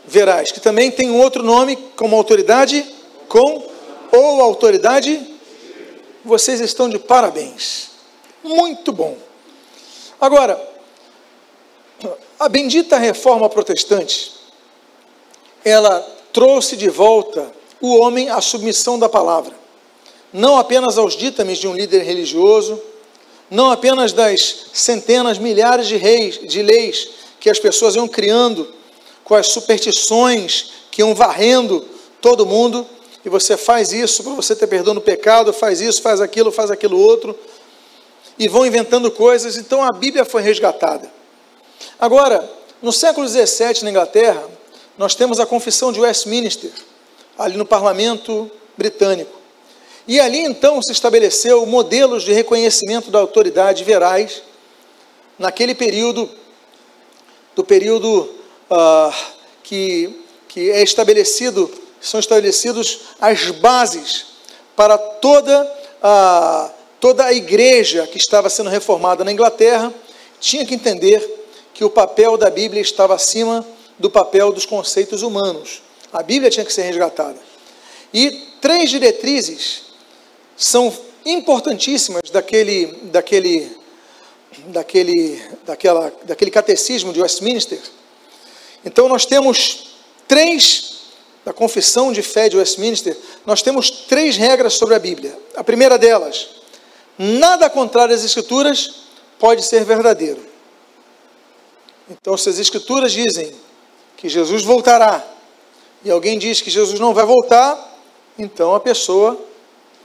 [0.07, 2.85] Verás, que também tem um outro nome como autoridade
[3.29, 3.69] com
[4.13, 5.35] ou autoridade.
[6.25, 7.96] Vocês estão de parabéns.
[8.47, 9.17] Muito bom.
[10.21, 10.61] Agora,
[12.39, 14.33] a bendita reforma protestante,
[15.65, 16.01] ela
[16.33, 19.53] trouxe de volta o homem à submissão da palavra,
[20.33, 22.81] não apenas aos ditames de um líder religioso,
[23.51, 27.09] não apenas das centenas, milhares de, reis, de leis
[27.41, 28.73] que as pessoas iam criando
[29.25, 31.85] com as superstições que iam varrendo
[32.21, 32.87] todo mundo,
[33.25, 36.71] e você faz isso para você ter perdão no pecado, faz isso, faz aquilo, faz
[36.71, 37.37] aquilo outro,
[38.39, 39.57] e vão inventando coisas.
[39.57, 41.11] Então a Bíblia foi resgatada.
[41.99, 42.49] Agora,
[42.83, 44.45] no século XVII, na Inglaterra,
[44.99, 46.71] nós temos a Confissão de Westminster,
[47.39, 49.37] ali no parlamento britânico.
[50.09, 54.43] E ali então se estabeleceu modelos de reconhecimento da autoridade verais
[55.39, 56.31] naquele período,
[57.55, 58.29] do período
[58.71, 59.13] ah,
[59.63, 61.71] que, que é estabelecido,
[62.01, 64.27] são estabelecidos as bases
[64.77, 65.71] para toda
[66.03, 69.93] a, toda a igreja que estava sendo reformada na Inglaterra,
[70.41, 71.25] tinha que entender
[71.75, 73.67] que o papel da Bíblia estava acima
[73.99, 75.83] do papel dos conceitos humanos.
[76.13, 77.39] A Bíblia tinha que ser resgatada.
[78.13, 78.31] E
[78.61, 79.83] três diretrizes
[80.57, 80.93] são
[81.25, 83.77] importantíssimas daquele, daquele,
[84.69, 87.81] daquele, daquela, daquele catecismo de Westminster.
[88.85, 89.97] Então nós temos
[90.29, 90.97] três
[91.45, 95.37] da confissão de fé de Westminster, nós temos três regras sobre a Bíblia.
[95.55, 96.49] A primeira delas,
[97.19, 99.07] nada contrário às escrituras
[99.39, 100.41] pode ser verdadeiro.
[102.11, 103.53] Então, se as escrituras dizem
[104.17, 105.25] que Jesus voltará
[106.05, 107.99] e alguém diz que Jesus não vai voltar,
[108.39, 109.39] então a pessoa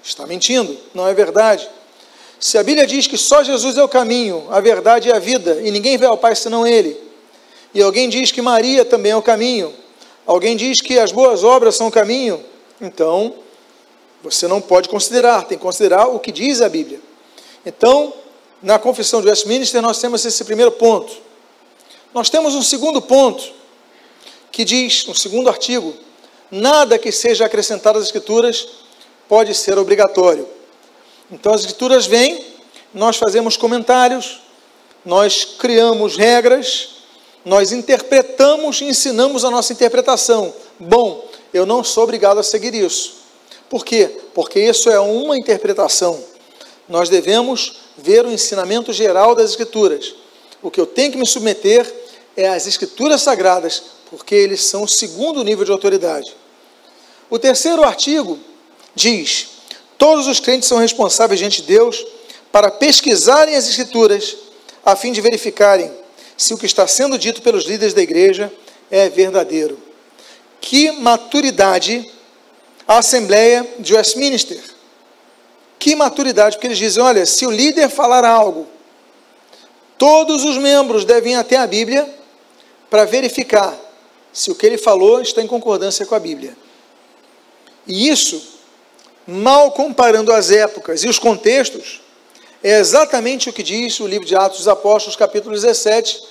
[0.04, 1.70] está mentindo, não é verdade.
[2.40, 5.62] Se a Bíblia diz que só Jesus é o caminho, a verdade e a vida,
[5.62, 6.98] e ninguém vê ao Pai senão Ele,
[7.74, 9.72] e alguém diz que Maria também é o caminho,
[10.26, 12.44] alguém diz que as boas obras são o caminho,
[12.82, 13.36] então
[14.24, 17.00] você não pode considerar, tem que considerar o que diz a Bíblia.
[17.66, 18.14] Então,
[18.62, 21.12] na confissão de Westminster, nós temos esse primeiro ponto.
[22.14, 23.44] Nós temos um segundo ponto,
[24.52, 25.94] que diz, um segundo artigo,
[26.52, 28.68] nada que seja acrescentado às Escrituras
[29.28, 30.48] pode ser obrigatório.
[31.32, 32.46] Então as Escrituras vêm,
[32.94, 34.42] nós fazemos comentários,
[35.06, 36.90] nós criamos regras,
[37.46, 40.54] nós interpretamos e ensinamos a nossa interpretação.
[40.78, 43.21] Bom, eu não sou obrigado a seguir isso.
[43.72, 44.12] Por quê?
[44.34, 46.22] Porque isso é uma interpretação.
[46.90, 50.14] Nós devemos ver o ensinamento geral das Escrituras.
[50.62, 51.90] O que eu tenho que me submeter
[52.36, 56.36] é às Escrituras Sagradas, porque eles são o segundo nível de autoridade.
[57.30, 58.38] O terceiro artigo
[58.94, 59.48] diz:
[59.98, 62.06] todos os crentes são responsáveis diante de Deus
[62.52, 64.36] para pesquisarem as Escrituras,
[64.86, 65.90] a fim de verificarem
[66.36, 68.52] se o que está sendo dito pelos líderes da igreja
[68.92, 69.80] é verdadeiro.
[70.60, 72.12] Que maturidade
[72.92, 74.62] a Assembleia de Westminster.
[75.80, 78.68] Que maturidade, porque eles dizem: olha, se o líder falar algo,
[79.98, 82.08] todos os membros devem até a Bíblia
[82.90, 83.74] para verificar
[84.34, 86.56] se o que ele falou está em concordância com a Bíblia.
[87.88, 88.60] E isso,
[89.26, 92.02] mal comparando as épocas e os contextos,
[92.62, 96.22] é exatamente o que diz o livro de Atos dos Apóstolos, capítulo 17,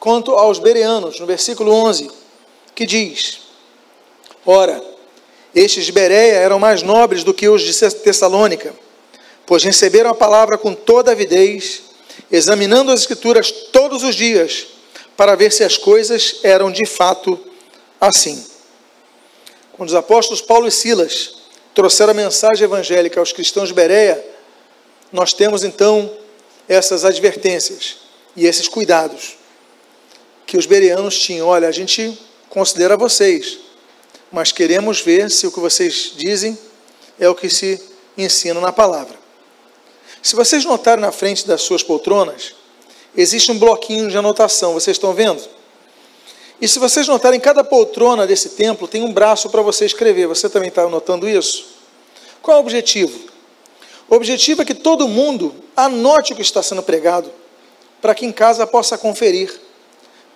[0.00, 2.10] quanto aos bereanos, no versículo 11,
[2.74, 3.38] que diz:
[4.44, 4.95] Ora,
[5.56, 8.74] estes de Bereia eram mais nobres do que os de Tessalônica,
[9.46, 11.80] pois receberam a palavra com toda avidez,
[12.30, 14.66] examinando as Escrituras todos os dias,
[15.16, 17.40] para ver se as coisas eram de fato
[17.98, 18.44] assim.
[19.72, 21.36] Quando os apóstolos Paulo e Silas
[21.74, 24.22] trouxeram a mensagem evangélica aos cristãos de Bereia,
[25.10, 26.12] nós temos então
[26.68, 27.96] essas advertências
[28.36, 29.38] e esses cuidados
[30.46, 31.48] que os bereanos tinham.
[31.48, 32.18] Olha, a gente
[32.50, 33.65] considera vocês,
[34.30, 36.58] mas queremos ver se o que vocês dizem
[37.18, 37.80] é o que se
[38.16, 39.16] ensina na palavra.
[40.22, 42.54] Se vocês notarem na frente das suas poltronas,
[43.16, 45.42] existe um bloquinho de anotação, vocês estão vendo?
[46.60, 50.26] E se vocês notarem, cada poltrona desse templo tem um braço para você escrever.
[50.26, 51.66] Você também está anotando isso?
[52.40, 53.18] Qual é o objetivo?
[54.08, 57.30] O objetivo é que todo mundo anote o que está sendo pregado,
[58.00, 59.52] para que em casa possa conferir,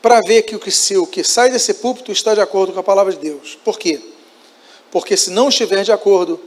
[0.00, 2.80] para ver que o que, se, o que sai desse púlpito está de acordo com
[2.80, 3.58] a palavra de Deus.
[3.64, 4.00] Por quê?
[4.90, 6.40] Porque se não estiver de acordo,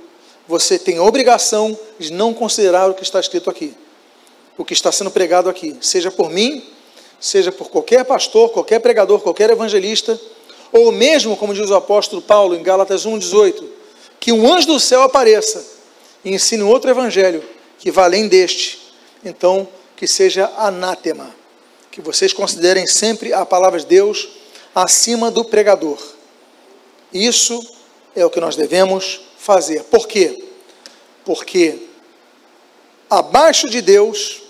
[0.48, 3.76] você tem a obrigação de não considerar o que está escrito aqui
[4.58, 6.64] o que está sendo pregado aqui, seja por mim,
[7.20, 10.20] seja por qualquer pastor, qualquer pregador, qualquer evangelista,
[10.72, 13.64] ou mesmo, como diz o apóstolo Paulo em Gálatas 1,18,
[14.20, 15.64] que um anjo do céu apareça
[16.24, 17.44] e ensine outro evangelho
[17.80, 18.80] que vá além deste,
[19.24, 21.34] então que seja anátema,
[21.94, 24.28] que vocês considerem sempre a palavra de Deus
[24.74, 26.00] acima do pregador.
[27.14, 27.64] Isso
[28.16, 29.84] é o que nós devemos fazer.
[29.84, 30.44] Por quê?
[31.24, 31.88] Porque
[33.08, 34.42] abaixo de Deus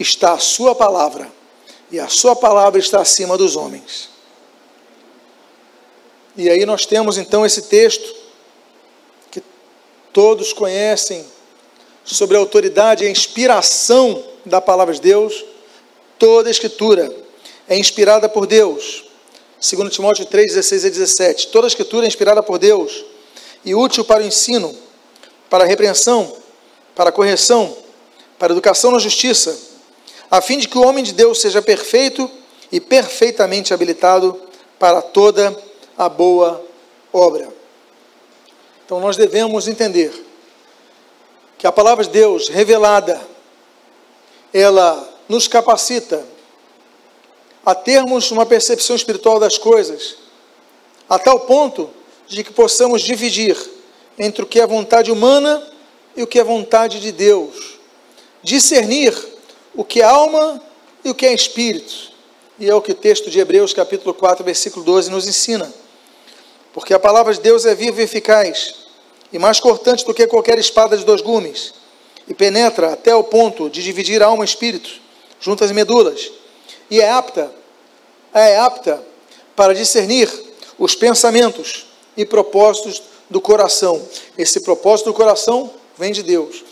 [0.00, 1.30] está a sua palavra,
[1.92, 4.08] e a sua palavra está acima dos homens.
[6.36, 8.16] E aí nós temos então esse texto
[9.30, 9.40] que
[10.12, 11.24] todos conhecem
[12.04, 15.53] sobre a autoridade e a inspiração da palavra de Deus.
[16.18, 17.14] Toda a escritura
[17.68, 19.04] é inspirada por Deus.
[19.60, 21.48] Segundo Timóteo 3, 16 e 17.
[21.48, 23.04] Toda a escritura é inspirada por Deus
[23.64, 24.76] e útil para o ensino,
[25.48, 26.36] para a repreensão,
[26.94, 27.76] para a correção,
[28.38, 29.58] para a educação na justiça,
[30.30, 32.30] a fim de que o homem de Deus seja perfeito
[32.70, 34.40] e perfeitamente habilitado
[34.78, 35.56] para toda
[35.96, 36.62] a boa
[37.12, 37.48] obra.
[38.84, 40.12] Então nós devemos entender
[41.56, 43.20] que a palavra de Deus revelada,
[44.52, 46.24] ela nos capacita
[47.64, 50.16] a termos uma percepção espiritual das coisas,
[51.08, 51.90] a tal ponto
[52.26, 53.56] de que possamos dividir
[54.18, 55.66] entre o que é vontade humana
[56.16, 57.78] e o que é vontade de Deus,
[58.42, 59.14] discernir
[59.74, 60.62] o que é alma
[61.04, 62.12] e o que é espírito.
[62.58, 65.72] E é o que o texto de Hebreus, capítulo 4, versículo 12, nos ensina.
[66.72, 68.74] Porque a palavra de Deus é viva e eficaz,
[69.32, 71.74] e mais cortante do que qualquer espada de dois gumes,
[72.28, 75.00] e penetra até o ponto de dividir alma e espírito,
[75.44, 76.32] juntas e medulas,
[76.90, 77.52] e é apta,
[78.32, 79.04] é apta
[79.54, 80.30] para discernir
[80.78, 81.84] os pensamentos
[82.16, 84.00] e propósitos do coração.
[84.38, 86.64] Esse propósito do coração vem de Deus.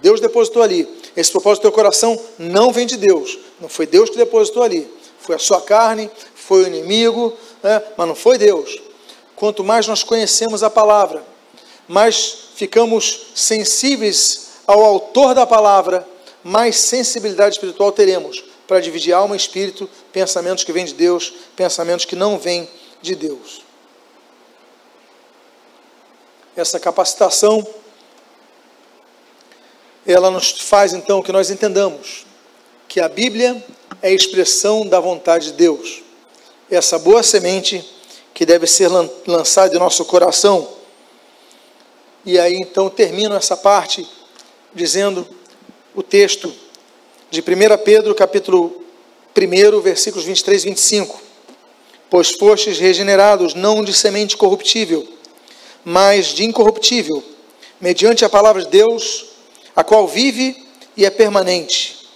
[0.00, 0.88] Deus depositou ali.
[1.16, 3.38] Esse propósito do teu coração não vem de Deus.
[3.60, 4.88] Não foi Deus que depositou ali.
[5.18, 7.82] Foi a sua carne, foi o inimigo, né?
[7.96, 8.80] mas não foi Deus.
[9.34, 11.24] Quanto mais nós conhecemos a palavra,
[11.88, 16.06] mais ficamos sensíveis ao autor da palavra,
[16.44, 22.04] mais sensibilidade espiritual teremos para dividir alma e espírito, pensamentos que vêm de Deus, pensamentos
[22.04, 22.68] que não vêm
[23.00, 23.62] de Deus.
[26.56, 27.66] Essa capacitação
[30.06, 32.26] ela nos faz então que nós entendamos
[32.88, 33.64] que a Bíblia
[34.02, 36.02] é a expressão da vontade de Deus.
[36.70, 37.84] Essa boa semente
[38.34, 38.88] que deve ser
[39.26, 40.68] lançada em nosso coração.
[42.24, 44.06] E aí então termino essa parte
[44.74, 45.26] dizendo
[45.94, 46.52] o texto
[47.30, 47.44] de 1
[47.84, 48.84] Pedro, capítulo
[49.36, 51.20] 1, versículos 23 e 25.
[52.10, 55.06] Pois fostes regenerados não de semente corruptível,
[55.84, 57.22] mas de incorruptível,
[57.80, 59.26] mediante a palavra de Deus,
[59.74, 62.08] a qual vive e é permanente.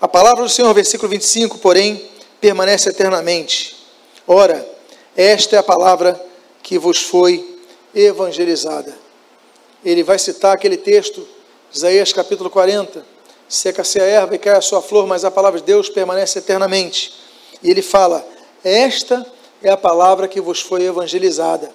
[0.00, 2.10] A palavra do Senhor, versículo 25, porém,
[2.40, 3.76] permanece eternamente.
[4.26, 4.66] Ora,
[5.16, 6.20] esta é a palavra
[6.62, 7.58] que vos foi
[7.94, 8.94] evangelizada.
[9.84, 11.26] Ele vai citar aquele texto,
[11.72, 13.15] Isaías capítulo 40.
[13.48, 17.12] Seca-se a erva e cai a sua flor, mas a palavra de Deus permanece eternamente.
[17.62, 18.26] E ele fala:
[18.64, 19.24] Esta
[19.62, 21.70] é a palavra que vos foi evangelizada.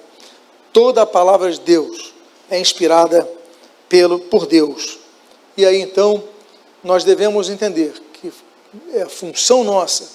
[0.74, 2.14] Toda a palavra de Deus
[2.50, 3.30] é inspirada
[3.88, 5.00] pelo, por Deus.
[5.58, 6.24] E aí então
[6.84, 8.32] nós devemos entender que
[8.94, 10.10] é a função nossa,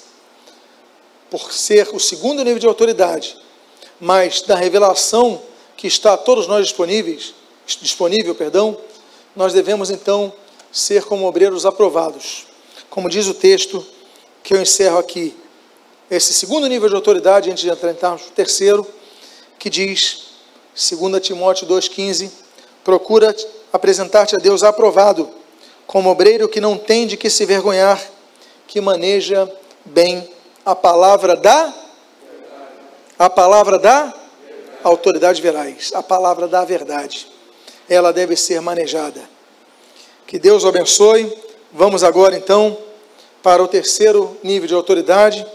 [1.31, 3.37] por ser o segundo nível de autoridade,
[4.01, 5.43] mas da revelação
[5.77, 7.35] que está a todos nós disponíveis,
[7.81, 8.79] disponível, perdão,
[9.35, 10.33] nós devemos então
[10.77, 12.47] ser como obreiros aprovados.
[12.91, 13.85] Como diz o texto
[14.43, 15.35] que eu encerro aqui,
[16.11, 18.87] esse segundo nível de autoridade, antes de entrar no terceiro,
[19.59, 20.27] que diz
[20.75, 22.31] 2 Timóteo 2,15:
[22.85, 23.35] procura
[23.73, 25.31] apresentar-te a Deus aprovado,
[25.87, 27.99] como obreiro que não tem de que se vergonhar,
[28.67, 29.51] que maneja
[29.83, 30.29] bem
[30.63, 31.75] a palavra da
[33.19, 34.13] a palavra da
[34.85, 37.27] autoridade verais, a palavra da verdade.
[37.89, 39.36] Ela deve ser manejada.
[40.27, 41.33] Que Deus o abençoe.
[41.73, 42.77] Vamos agora então
[43.43, 45.47] para o terceiro nível de autoridade.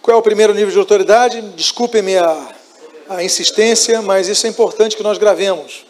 [0.00, 1.40] Qual é o primeiro nível de autoridade?
[1.54, 2.60] Desculpem-me a
[3.10, 5.84] a insistência, mas isso é importante que nós gravemos.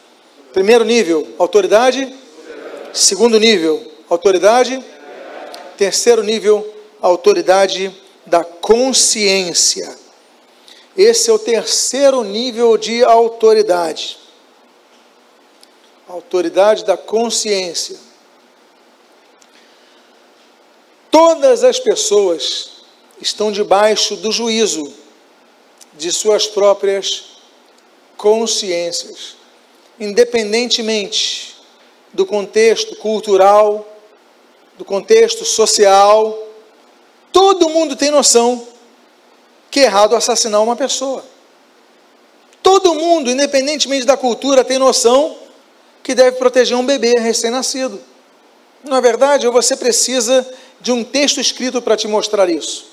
[0.54, 2.10] Primeiro nível, autoridade.
[2.94, 4.82] Segundo nível, autoridade.
[5.76, 6.66] Terceiro nível,
[6.98, 9.94] autoridade da consciência.
[10.96, 14.18] Esse é o terceiro nível de autoridade.
[16.10, 17.96] Autoridade da consciência.
[21.08, 22.70] Todas as pessoas
[23.20, 24.92] estão debaixo do juízo
[25.96, 27.26] de suas próprias
[28.16, 29.36] consciências,
[30.00, 31.54] independentemente
[32.12, 33.86] do contexto cultural,
[34.76, 36.36] do contexto social,
[37.30, 38.66] todo mundo tem noção
[39.70, 41.24] que é errado assassinar uma pessoa.
[42.64, 45.49] Todo mundo, independentemente da cultura, tem noção
[46.02, 48.00] que deve proteger um bebê recém-nascido.
[48.82, 49.46] Não é verdade?
[49.46, 50.46] Ou você precisa
[50.80, 52.86] de um texto escrito para te mostrar isso.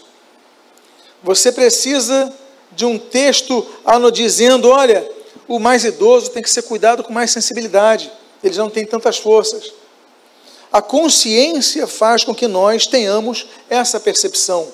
[1.23, 2.34] Você precisa
[2.71, 3.65] de um texto
[4.13, 5.09] dizendo: olha,
[5.47, 8.11] o mais idoso tem que ser cuidado com mais sensibilidade,
[8.43, 9.71] eles não têm tantas forças.
[10.71, 14.67] A consciência faz com que nós tenhamos essa percepção.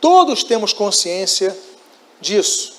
[0.00, 1.56] Todos temos consciência
[2.20, 2.74] disso.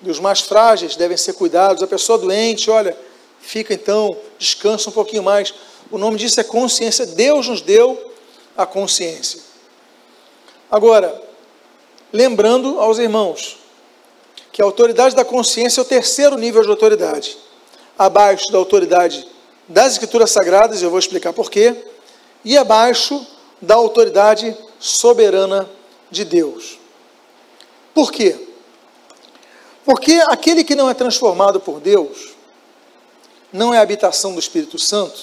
[0.00, 1.82] Dos mais frágeis devem ser cuidados.
[1.82, 2.96] A pessoa doente, olha,
[3.46, 5.54] fica então, descansa um pouquinho mais.
[5.90, 7.06] O nome disso é consciência.
[7.06, 8.12] Deus nos deu
[8.56, 9.40] a consciência.
[10.68, 11.22] Agora,
[12.12, 13.58] lembrando aos irmãos
[14.52, 17.36] que a autoridade da consciência é o terceiro nível de autoridade,
[17.96, 19.26] abaixo da autoridade
[19.68, 21.84] das Escrituras Sagradas, eu vou explicar porquê,
[22.44, 23.24] e abaixo
[23.62, 25.68] da autoridade soberana
[26.10, 26.78] de Deus.
[27.94, 28.36] Por quê?
[29.84, 32.35] Porque aquele que não é transformado por Deus,
[33.56, 35.20] não é habitação do Espírito Santo,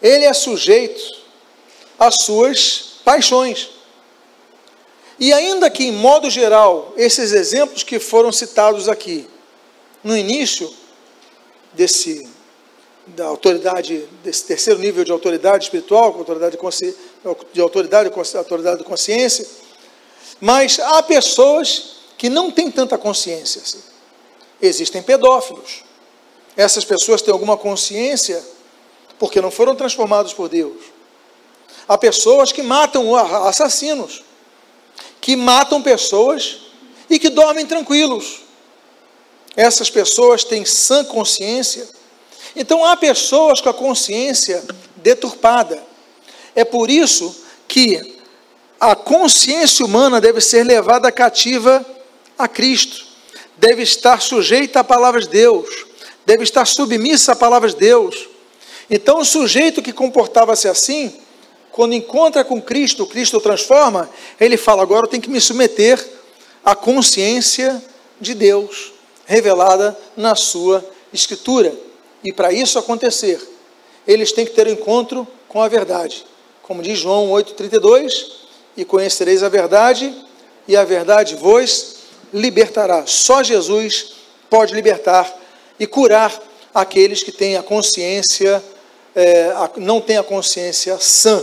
[0.00, 1.16] ele é sujeito
[1.98, 3.70] às suas paixões.
[5.18, 9.26] E ainda que, em modo geral, esses exemplos que foram citados aqui,
[10.04, 10.72] no início
[11.72, 12.28] desse
[13.08, 16.96] da autoridade, desse terceiro nível de autoridade espiritual, autoridade de,
[17.52, 19.46] de autoridade, autoridade de consciência,
[20.40, 23.62] mas há pessoas que não têm tanta consciência.
[23.62, 23.78] Assim.
[24.60, 25.85] Existem pedófilos.
[26.56, 28.42] Essas pessoas têm alguma consciência
[29.18, 30.76] porque não foram transformados por Deus.
[31.88, 33.14] Há pessoas que matam
[33.46, 34.22] assassinos,
[35.20, 36.58] que matam pessoas
[37.08, 38.40] e que dormem tranquilos.
[39.56, 41.88] Essas pessoas têm sã consciência.
[42.54, 44.62] Então há pessoas com a consciência
[44.96, 45.82] deturpada.
[46.54, 48.16] É por isso que
[48.78, 51.84] a consciência humana deve ser levada cativa
[52.38, 53.06] a Cristo,
[53.56, 55.86] deve estar sujeita à palavra de Deus,
[56.26, 58.28] deve estar submissa à palavra de Deus.
[58.90, 61.14] Então, o sujeito que comportava-se assim,
[61.70, 64.10] quando encontra com Cristo, Cristo o transforma,
[64.40, 66.04] ele fala: agora eu tenho que me submeter
[66.64, 67.82] à consciência
[68.20, 68.92] de Deus,
[69.24, 71.72] revelada na Sua Escritura.
[72.24, 73.40] E para isso acontecer,
[74.06, 76.24] eles têm que ter um encontro com a verdade.
[76.62, 78.32] Como diz João 8,32:
[78.76, 80.12] E conhecereis a verdade,
[80.66, 81.96] e a verdade vos
[82.32, 83.06] libertará.
[83.06, 84.14] Só Jesus
[84.50, 85.45] pode libertar
[85.78, 86.32] e curar
[86.74, 88.62] aqueles que têm a consciência,
[89.14, 91.42] é, não têm a consciência sã.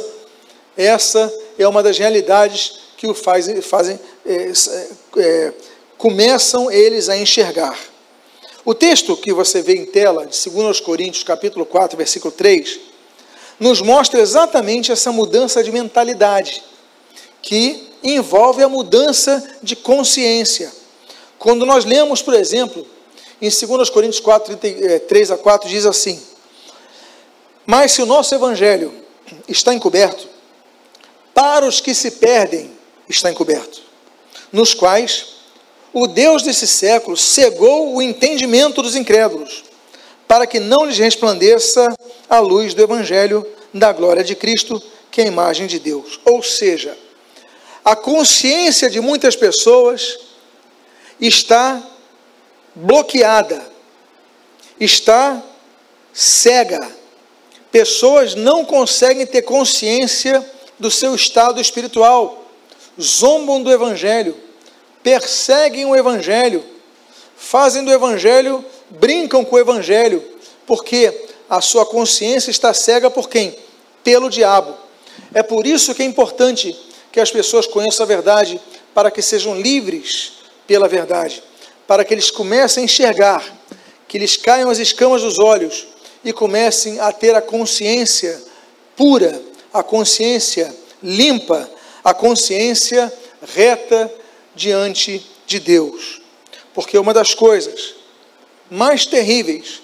[0.77, 4.51] Essa é uma das realidades que o fazem, fazem é,
[5.17, 5.53] é,
[5.97, 7.77] começam eles a enxergar.
[8.65, 12.79] O texto que você vê em tela, de 2 Coríntios, capítulo 4, versículo 3,
[13.59, 16.63] nos mostra exatamente essa mudança de mentalidade,
[17.41, 20.71] que envolve a mudança de consciência.
[21.37, 22.87] Quando nós lemos, por exemplo,
[23.41, 24.57] em 2 Coríntios 4,
[25.07, 26.21] 3 a 4, diz assim:
[27.65, 28.93] Mas se o nosso evangelho
[29.47, 30.27] está encoberto,
[31.33, 32.71] para os que se perdem
[33.09, 33.81] está encoberto,
[34.51, 35.33] nos quais
[35.91, 39.63] o Deus desse século cegou o entendimento dos incrédulos,
[40.27, 41.93] para que não lhes resplandeça
[42.29, 44.81] a luz do evangelho da glória de Cristo,
[45.11, 46.19] que é a imagem de Deus.
[46.25, 46.97] Ou seja,
[47.85, 50.17] a consciência de muitas pessoas
[51.19, 51.81] está
[52.75, 53.65] bloqueada,
[54.79, 55.41] está
[56.13, 56.89] cega.
[57.71, 60.45] Pessoas não conseguem ter consciência
[60.79, 62.45] do seu estado espiritual,
[62.99, 64.35] zombam do Evangelho,
[65.01, 66.63] perseguem o Evangelho,
[67.35, 70.23] fazem do Evangelho, brincam com o Evangelho,
[70.65, 73.55] porque a sua consciência está cega por quem?
[74.03, 74.75] Pelo diabo.
[75.33, 76.75] É por isso que é importante
[77.11, 78.59] que as pessoas conheçam a verdade,
[78.93, 80.33] para que sejam livres
[80.67, 81.43] pela verdade,
[81.87, 83.43] para que eles comecem a enxergar,
[84.07, 85.87] que lhes caiam as escamas dos olhos
[86.23, 88.41] e comecem a ter a consciência
[88.95, 89.41] pura,
[89.73, 91.69] a consciência limpa,
[92.03, 93.11] a consciência
[93.55, 94.11] reta
[94.55, 96.21] diante de Deus.
[96.73, 97.95] Porque uma das coisas
[98.69, 99.81] mais terríveis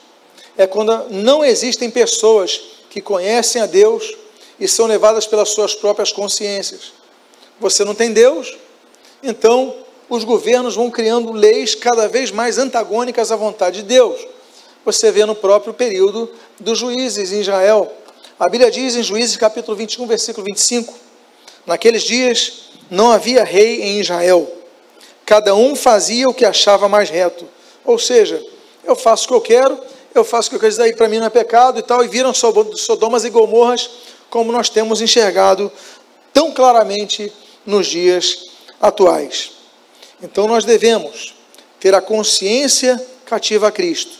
[0.58, 4.16] é quando não existem pessoas que conhecem a Deus
[4.60, 6.92] e são levadas pelas suas próprias consciências.
[7.60, 8.58] Você não tem Deus,
[9.22, 9.76] então
[10.10, 14.20] os governos vão criando leis cada vez mais antagônicas à vontade de Deus.
[14.84, 17.92] Você vê no próprio período dos juízes em Israel.
[18.40, 20.94] A Bíblia diz em Juízes capítulo 21, versículo 25:
[21.66, 24.52] Naqueles dias não havia rei em Israel,
[25.26, 27.46] cada um fazia o que achava mais reto.
[27.86, 28.44] Ou seja,
[28.84, 29.80] eu faço o que eu quero,
[30.16, 32.04] eu faço o que eu quero, isso daí para mim não é pecado e tal,
[32.04, 33.90] e viram Sodomas e Gomorras,
[34.30, 35.72] como nós temos enxergado
[36.34, 37.32] tão claramente
[37.66, 38.50] nos dias
[38.82, 39.59] atuais.
[40.22, 41.34] Então nós devemos
[41.80, 44.18] ter a consciência cativa a Cristo.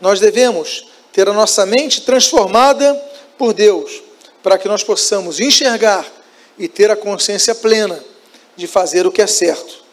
[0.00, 2.94] Nós devemos ter a nossa mente transformada
[3.36, 4.02] por Deus,
[4.42, 6.06] para que nós possamos enxergar
[6.58, 8.02] e ter a consciência plena
[8.56, 9.84] de fazer o que é certo.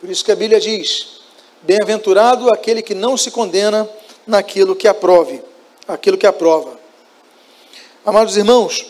[0.00, 1.20] Por isso que a Bíblia diz:
[1.62, 3.88] Bem-aventurado aquele que não se condena
[4.26, 5.42] naquilo que aprove,
[5.86, 6.78] aquilo que aprova.
[8.04, 8.86] Amados irmãos,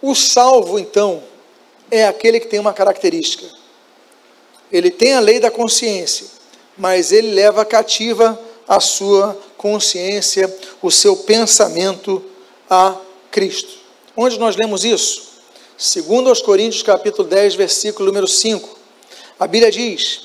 [0.00, 1.22] o salvo, então,
[1.92, 3.44] é aquele que tem uma característica.
[4.72, 6.26] Ele tem a lei da consciência,
[6.76, 12.24] mas ele leva cativa a sua consciência, o seu pensamento
[12.70, 12.96] a
[13.30, 13.74] Cristo.
[14.16, 15.32] Onde nós lemos isso?
[15.76, 18.78] Segundo aos Coríntios capítulo 10, versículo número 5.
[19.38, 20.22] A Bíblia diz: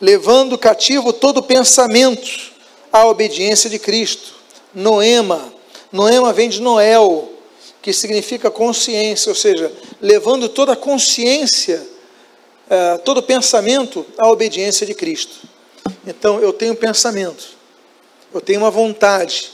[0.00, 2.52] levando cativo todo pensamento
[2.90, 4.34] à obediência de Cristo.
[4.74, 5.52] Noema.
[5.92, 7.28] Noema vem de Noel,
[7.82, 11.86] que significa consciência, ou seja, levando toda a consciência,
[12.68, 15.48] eh, todo pensamento à obediência de Cristo.
[16.06, 17.48] Então, eu tenho pensamento,
[18.32, 19.50] eu tenho uma vontade,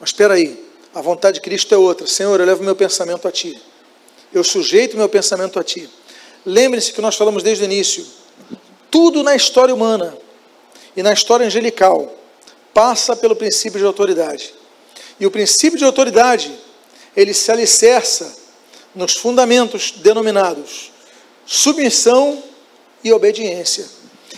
[0.00, 2.06] mas espera aí, a vontade de Cristo é outra.
[2.06, 3.60] Senhor, eu levo meu pensamento a Ti.
[4.32, 5.88] Eu sujeito meu pensamento a Ti.
[6.44, 8.04] Lembre-se que nós falamos desde o início,
[8.90, 10.16] tudo na história humana
[10.96, 12.12] e na história angelical
[12.74, 14.54] passa pelo princípio de autoridade.
[15.20, 16.52] E o princípio de autoridade,
[17.16, 18.36] ele se alicerça
[18.94, 20.92] nos fundamentos denominados
[21.46, 22.42] submissão
[23.02, 23.86] e obediência.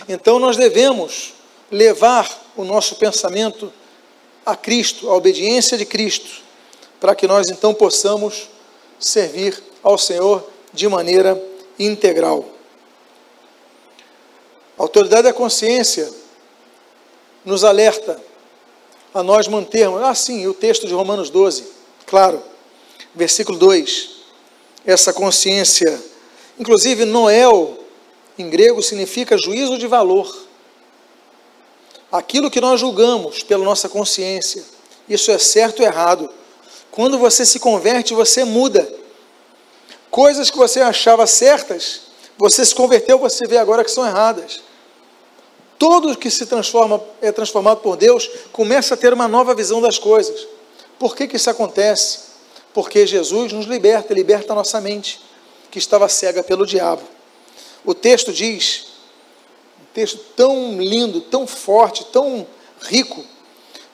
[0.07, 1.33] Então nós devemos
[1.71, 3.71] levar o nosso pensamento
[4.45, 6.41] a Cristo, a obediência de Cristo,
[6.99, 8.49] para que nós então possamos
[8.99, 11.41] servir ao Senhor de maneira
[11.79, 12.45] integral.
[14.77, 16.11] A autoridade da consciência
[17.43, 18.21] nos alerta
[19.13, 21.65] a nós mantermos, ah, sim, o texto de Romanos 12,
[22.05, 22.41] claro,
[23.15, 24.09] versículo 2,
[24.85, 26.01] essa consciência,
[26.59, 27.79] inclusive Noel,
[28.37, 30.45] em grego, significa juízo de valor.
[32.11, 34.63] Aquilo que nós julgamos pela nossa consciência,
[35.07, 36.29] isso é certo ou errado.
[36.91, 38.87] Quando você se converte, você muda.
[40.11, 42.01] Coisas que você achava certas,
[42.37, 44.61] você se converteu, você vê agora que são erradas.
[45.77, 49.97] Todo que se transforma, é transformado por Deus, começa a ter uma nova visão das
[49.97, 50.47] coisas.
[50.97, 52.24] Por que, que isso acontece?
[52.75, 55.19] Porque Jesus nos liberta, liberta a nossa mente,
[55.71, 57.01] que estava cega pelo diabo.
[57.83, 58.87] O texto diz,
[59.81, 62.45] um texto tão lindo, tão forte, tão
[62.81, 63.25] rico,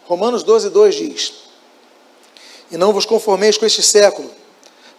[0.05, 1.33] Romanos 12, 2 diz:
[2.69, 4.29] E não vos conformeis com este século,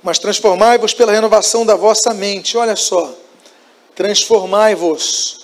[0.03, 2.57] mas transformai-vos pela renovação da vossa mente.
[2.57, 3.15] Olha só,
[3.95, 5.43] transformai-vos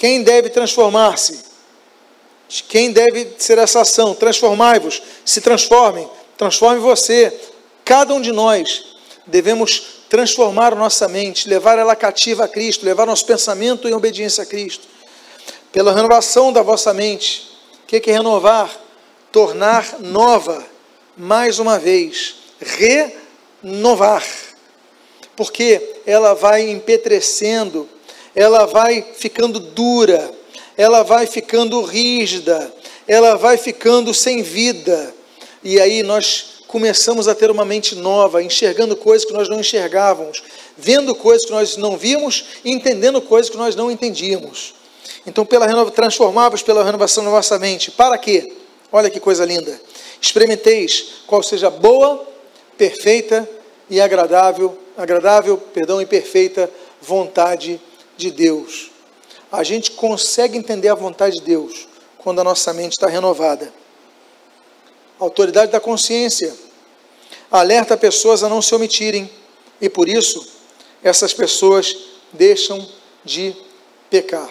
[0.00, 1.40] quem deve transformar-se?
[2.70, 4.14] Quem deve ser essa ação?
[4.14, 6.08] Transformai-vos, se transformem,
[6.40, 7.38] transforme você.
[7.84, 13.26] Cada um de nós devemos transformar nossa mente, levar ela cativa a Cristo, levar nosso
[13.26, 14.88] pensamento em obediência a Cristo.
[15.70, 17.46] Pela renovação da vossa mente.
[17.84, 18.74] O que é renovar?
[19.30, 20.64] Tornar nova,
[21.14, 22.36] mais uma vez.
[22.58, 24.24] Renovar.
[25.36, 27.86] Porque ela vai empetrecendo
[28.34, 30.32] ela vai ficando dura,
[30.76, 32.72] ela vai ficando rígida,
[33.06, 35.12] ela vai ficando sem vida.
[35.62, 40.42] E aí nós começamos a ter uma mente nova, enxergando coisas que nós não enxergávamos,
[40.76, 44.74] vendo coisas que nós não vimos, entendendo coisas que nós não entendíamos.
[45.26, 47.90] Então, pela renova, transformáveis pela renovação da nossa mente.
[47.90, 48.52] Para quê?
[48.90, 49.80] Olha que coisa linda.
[50.20, 52.26] Experimenteis qual seja boa,
[52.78, 53.48] perfeita
[53.88, 56.70] e agradável, agradável, perdão, e perfeita
[57.02, 57.80] vontade
[58.16, 58.90] de Deus.
[59.50, 61.88] A gente consegue entender a vontade de Deus
[62.18, 63.79] quando a nossa mente está renovada.
[65.20, 66.52] Autoridade da consciência
[67.50, 69.30] alerta pessoas a não se omitirem
[69.80, 70.44] e por isso
[71.02, 71.96] essas pessoas
[72.32, 72.84] deixam
[73.24, 73.54] de
[74.08, 74.50] pecar.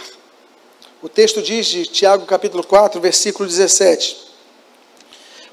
[1.01, 4.15] O texto diz de Tiago capítulo 4, versículo 17: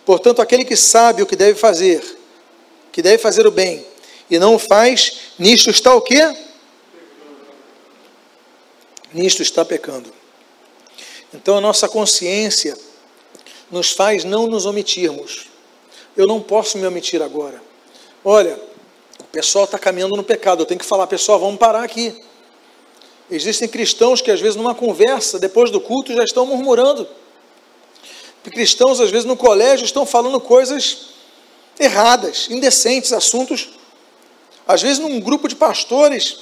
[0.05, 2.03] Portanto, aquele que sabe o que deve fazer,
[2.93, 3.85] que deve fazer o bem,
[4.31, 6.47] e não o faz, nisto está o quê?
[9.17, 10.13] nisto está pecando.
[11.33, 12.77] Então a nossa consciência
[13.71, 15.47] nos faz não nos omitirmos.
[16.17, 17.63] Eu não posso me omitir agora.
[18.25, 18.59] Olha,
[19.21, 20.63] o pessoal está caminhando no pecado.
[20.63, 22.23] Eu tenho que falar, pessoal, vamos parar aqui.
[23.31, 27.07] Existem cristãos que às vezes numa conversa, depois do culto, já estão murmurando.
[28.45, 31.09] Cristãos, às vezes, no colégio, estão falando coisas
[31.79, 33.71] erradas, indecentes, assuntos.
[34.69, 36.39] Às vezes, num grupo de pastores,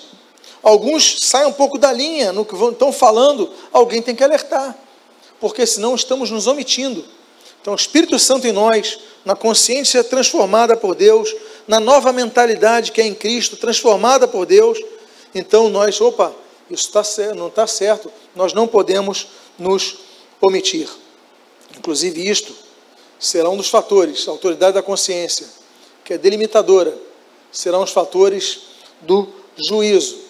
[0.65, 4.75] Alguns saem um pouco da linha no que estão falando, alguém tem que alertar,
[5.45, 7.05] porque senão estamos nos omitindo.
[7.61, 11.37] Então, o Espírito Santo em nós, na consciência transformada por Deus,
[11.69, 14.81] na nova mentalidade que é em Cristo, transformada por Deus,
[15.35, 16.35] então nós, opa,
[16.71, 17.03] isso tá
[17.37, 19.27] não está certo, nós não podemos
[19.59, 19.99] nos
[20.41, 20.89] omitir.
[21.77, 22.55] Inclusive, isto
[23.21, 25.47] será um dos fatores, a autoridade da consciência,
[26.03, 26.97] que é delimitadora,
[27.53, 28.61] serão os fatores
[29.03, 29.29] do
[29.69, 30.21] juízo.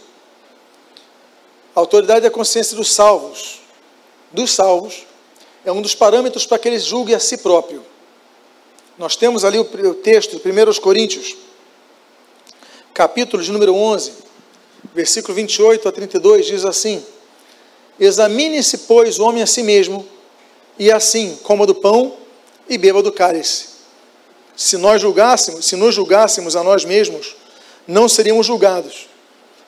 [1.72, 3.62] A autoridade da consciência dos salvos,
[4.34, 5.06] dos salvos,
[5.64, 7.82] é um dos parâmetros para que eles julguem a si próprio.
[8.98, 11.36] Nós temos ali o, texto, 1 Coríntios,
[12.92, 14.12] capítulo de número 11,
[14.94, 17.02] versículo 28 a 32, diz assim:
[17.98, 20.06] Examine-se, pois, o homem a si mesmo,
[20.78, 22.14] e assim coma do pão
[22.68, 23.68] e beba do cálice.
[24.54, 27.34] Se nós julgássemos, se nos julgássemos a nós mesmos,
[27.86, 29.08] não seríamos julgados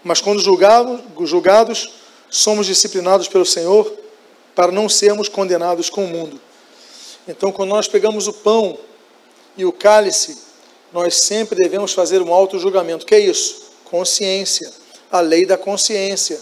[0.06, 1.90] mas quando julgados, julgados
[2.30, 3.92] somos disciplinados pelo Senhor
[4.56, 6.40] para não sermos condenados com o mundo.
[7.28, 8.78] Então, quando nós pegamos o pão
[9.54, 10.38] e o cálice,
[10.92, 13.04] nós sempre devemos fazer um auto-julgamento.
[13.04, 13.70] O que é isso?
[13.84, 14.72] Consciência.
[15.12, 16.40] A lei da consciência.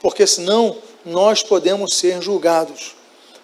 [0.00, 2.96] Porque senão nós podemos ser julgados.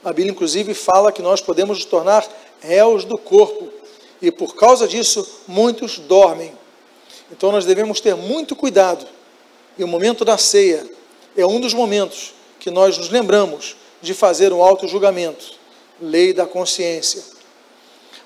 [0.03, 2.27] A Bíblia, inclusive, fala que nós podemos nos tornar
[2.61, 3.69] réus do corpo.
[4.23, 6.55] E por causa disso, muitos dormem.
[7.31, 9.07] Então nós devemos ter muito cuidado.
[9.77, 10.89] E o momento da ceia
[11.37, 15.55] é um dos momentos que nós nos lembramos de fazer um auto-julgamento.
[16.01, 17.23] Lei da consciência.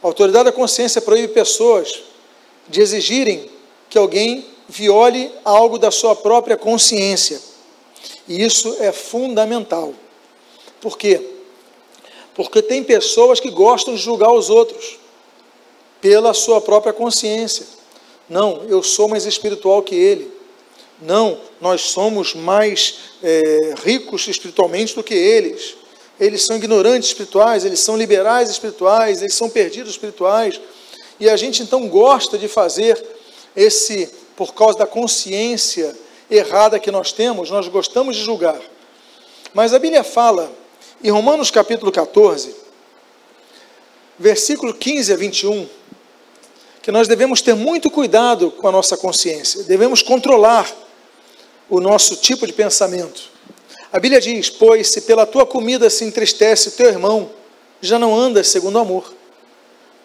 [0.03, 2.03] A autoridade da consciência proíbe pessoas
[2.69, 3.51] de exigirem
[3.89, 7.41] que alguém viole algo da sua própria consciência.
[8.29, 9.95] E isso é fundamental.
[10.81, 11.21] Por quê?
[12.35, 14.99] Porque tem pessoas que gostam de julgar os outros
[16.01, 17.67] pela sua própria consciência.
[18.29, 20.31] Não, eu sou mais espiritual que ele.
[21.01, 25.75] Não, nós somos mais é, ricos espiritualmente do que eles.
[26.19, 30.61] Eles são ignorantes espirituais, eles são liberais espirituais, eles são perdidos espirituais.
[31.19, 33.03] E a gente então gosta de fazer
[33.57, 35.97] esse, por causa da consciência
[36.31, 38.61] errada que nós temos, nós gostamos de julgar.
[39.55, 40.53] Mas a Bíblia fala,
[41.03, 42.55] em Romanos capítulo 14,
[44.19, 45.67] versículo 15 a 21,
[46.83, 50.71] que nós devemos ter muito cuidado com a nossa consciência, devemos controlar
[51.71, 53.31] o nosso tipo de pensamento.
[53.93, 57.31] A Bíblia diz: Pois se pela tua comida se entristece teu irmão,
[57.81, 59.15] já não andas segundo o amor.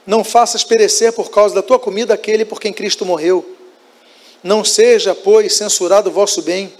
[0.05, 3.43] Não faças perecer por causa da tua comida aquele por quem Cristo morreu.
[4.43, 6.71] Não seja, pois, censurado o vosso bem,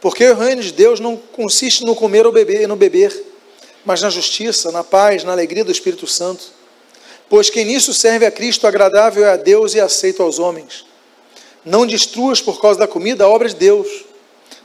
[0.00, 3.12] porque o reino de Deus não consiste no comer ou beber no beber,
[3.84, 6.52] mas na justiça, na paz, na alegria do Espírito Santo.
[7.28, 10.84] Pois quem nisso serve a Cristo agradável é a Deus e aceito aos homens.
[11.64, 14.04] Não destruas por causa da comida a obra de Deus.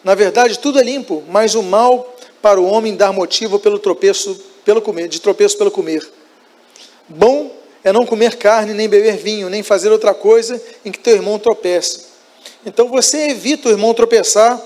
[0.03, 4.39] Na verdade, tudo é limpo, mas o mal para o homem dar motivo pelo tropeço,
[4.63, 6.07] pelo comer, de tropeço pelo comer.
[7.07, 7.51] Bom
[7.83, 11.39] é não comer carne, nem beber vinho, nem fazer outra coisa em que teu irmão
[11.39, 12.07] tropece.
[12.65, 14.61] Então você evita o irmão tropeçar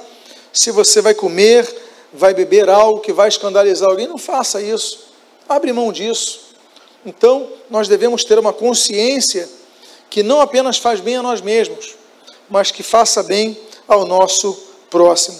[0.52, 1.68] se você vai comer,
[2.14, 4.08] vai beber algo que vai escandalizar alguém.
[4.08, 5.08] Não faça isso.
[5.50, 6.42] Abre mão disso.
[7.06, 9.50] Então, nós devemos ter uma consciência
[10.10, 11.96] que não apenas faz bem a nós mesmos,
[12.54, 14.54] mas que faça bem ao nosso
[14.88, 15.40] próximo.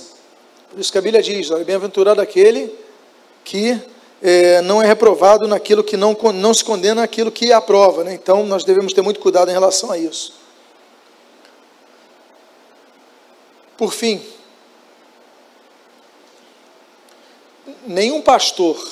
[0.68, 2.76] Por isso que a Bíblia diz: bem-aventurado aquele
[3.44, 3.80] que
[4.20, 8.04] é, não é reprovado naquilo que não, não se condena naquilo que aprova.
[8.04, 8.16] Né?
[8.16, 10.34] Então, nós devemos ter muito cuidado em relação a isso.
[13.78, 14.20] Por fim,
[17.86, 18.84] nenhum pastor,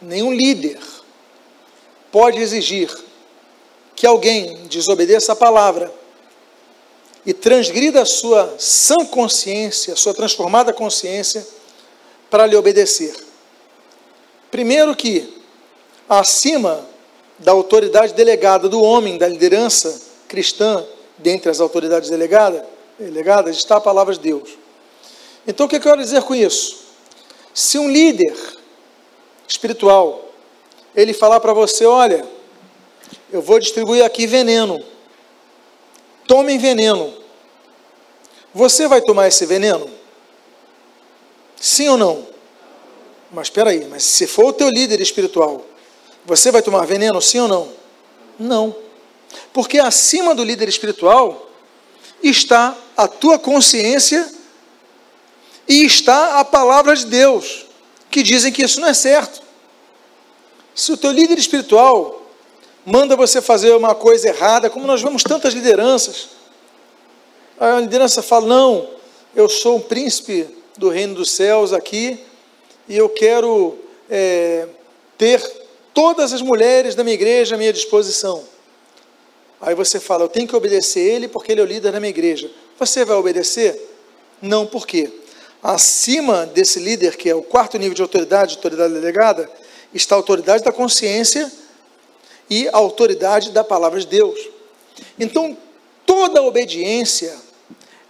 [0.00, 0.78] nenhum líder
[2.12, 2.96] pode exigir
[3.96, 5.98] que alguém desobedeça a palavra
[7.26, 11.46] e transgrida a sua sã consciência, a sua transformada consciência,
[12.30, 13.14] para lhe obedecer.
[14.50, 15.42] Primeiro que,
[16.08, 16.86] acima
[17.38, 20.84] da autoridade delegada do homem, da liderança cristã,
[21.18, 22.62] dentre as autoridades delegadas,
[22.98, 24.50] delegadas está a palavra de Deus.
[25.46, 26.88] Então, o que eu quero dizer com isso?
[27.54, 28.34] Se um líder
[29.46, 30.28] espiritual,
[30.94, 32.24] ele falar para você, olha,
[33.32, 34.82] eu vou distribuir aqui veneno,
[36.28, 37.12] tomem veneno,
[38.54, 39.90] você vai tomar esse veneno?
[41.56, 42.28] Sim ou não?
[43.32, 45.64] Mas espera aí, mas se for o teu líder espiritual,
[46.24, 47.72] você vai tomar veneno, sim ou não?
[48.38, 48.76] Não.
[49.52, 51.50] Porque acima do líder espiritual
[52.22, 54.30] está a tua consciência
[55.66, 57.66] e está a palavra de Deus,
[58.10, 59.42] que dizem que isso não é certo.
[60.74, 62.17] Se o teu líder espiritual
[62.88, 66.28] manda você fazer uma coisa errada, como nós vemos tantas lideranças,
[67.60, 68.88] a liderança fala: não,
[69.36, 72.18] eu sou um príncipe do reino dos céus aqui
[72.88, 73.78] e eu quero
[74.08, 74.66] é,
[75.18, 75.42] ter
[75.92, 78.42] todas as mulheres da minha igreja à minha disposição.
[79.60, 82.10] Aí você fala: eu tenho que obedecer ele porque ele é o líder da minha
[82.10, 82.50] igreja.
[82.78, 83.86] Você vai obedecer?
[84.40, 85.10] Não, por quê?
[85.62, 89.50] Acima desse líder, que é o quarto nível de autoridade, autoridade delegada,
[89.92, 91.52] está a autoridade da consciência
[92.48, 94.38] e a autoridade da palavra de Deus.
[95.18, 95.56] Então,
[96.06, 97.34] toda obediência,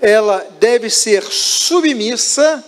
[0.01, 2.65] ela deve ser submissa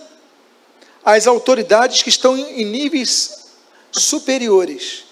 [1.03, 3.47] às autoridades que estão em níveis
[3.91, 5.05] superiores.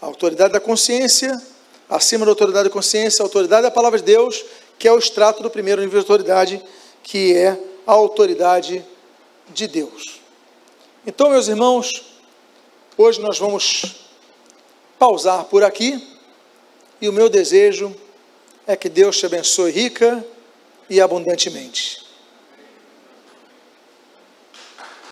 [0.00, 1.40] A autoridade da consciência,
[1.88, 4.44] acima da autoridade da consciência, a autoridade da palavra de Deus
[4.78, 6.62] que é o extrato do primeiro nível de autoridade,
[7.02, 8.84] que é a autoridade
[9.48, 10.20] de Deus.
[11.06, 12.04] Então, meus irmãos,
[12.96, 14.05] hoje nós vamos
[14.98, 16.06] pausar por aqui,
[17.00, 17.94] e o meu desejo
[18.66, 20.24] é que Deus te abençoe rica
[20.88, 22.05] e abundantemente.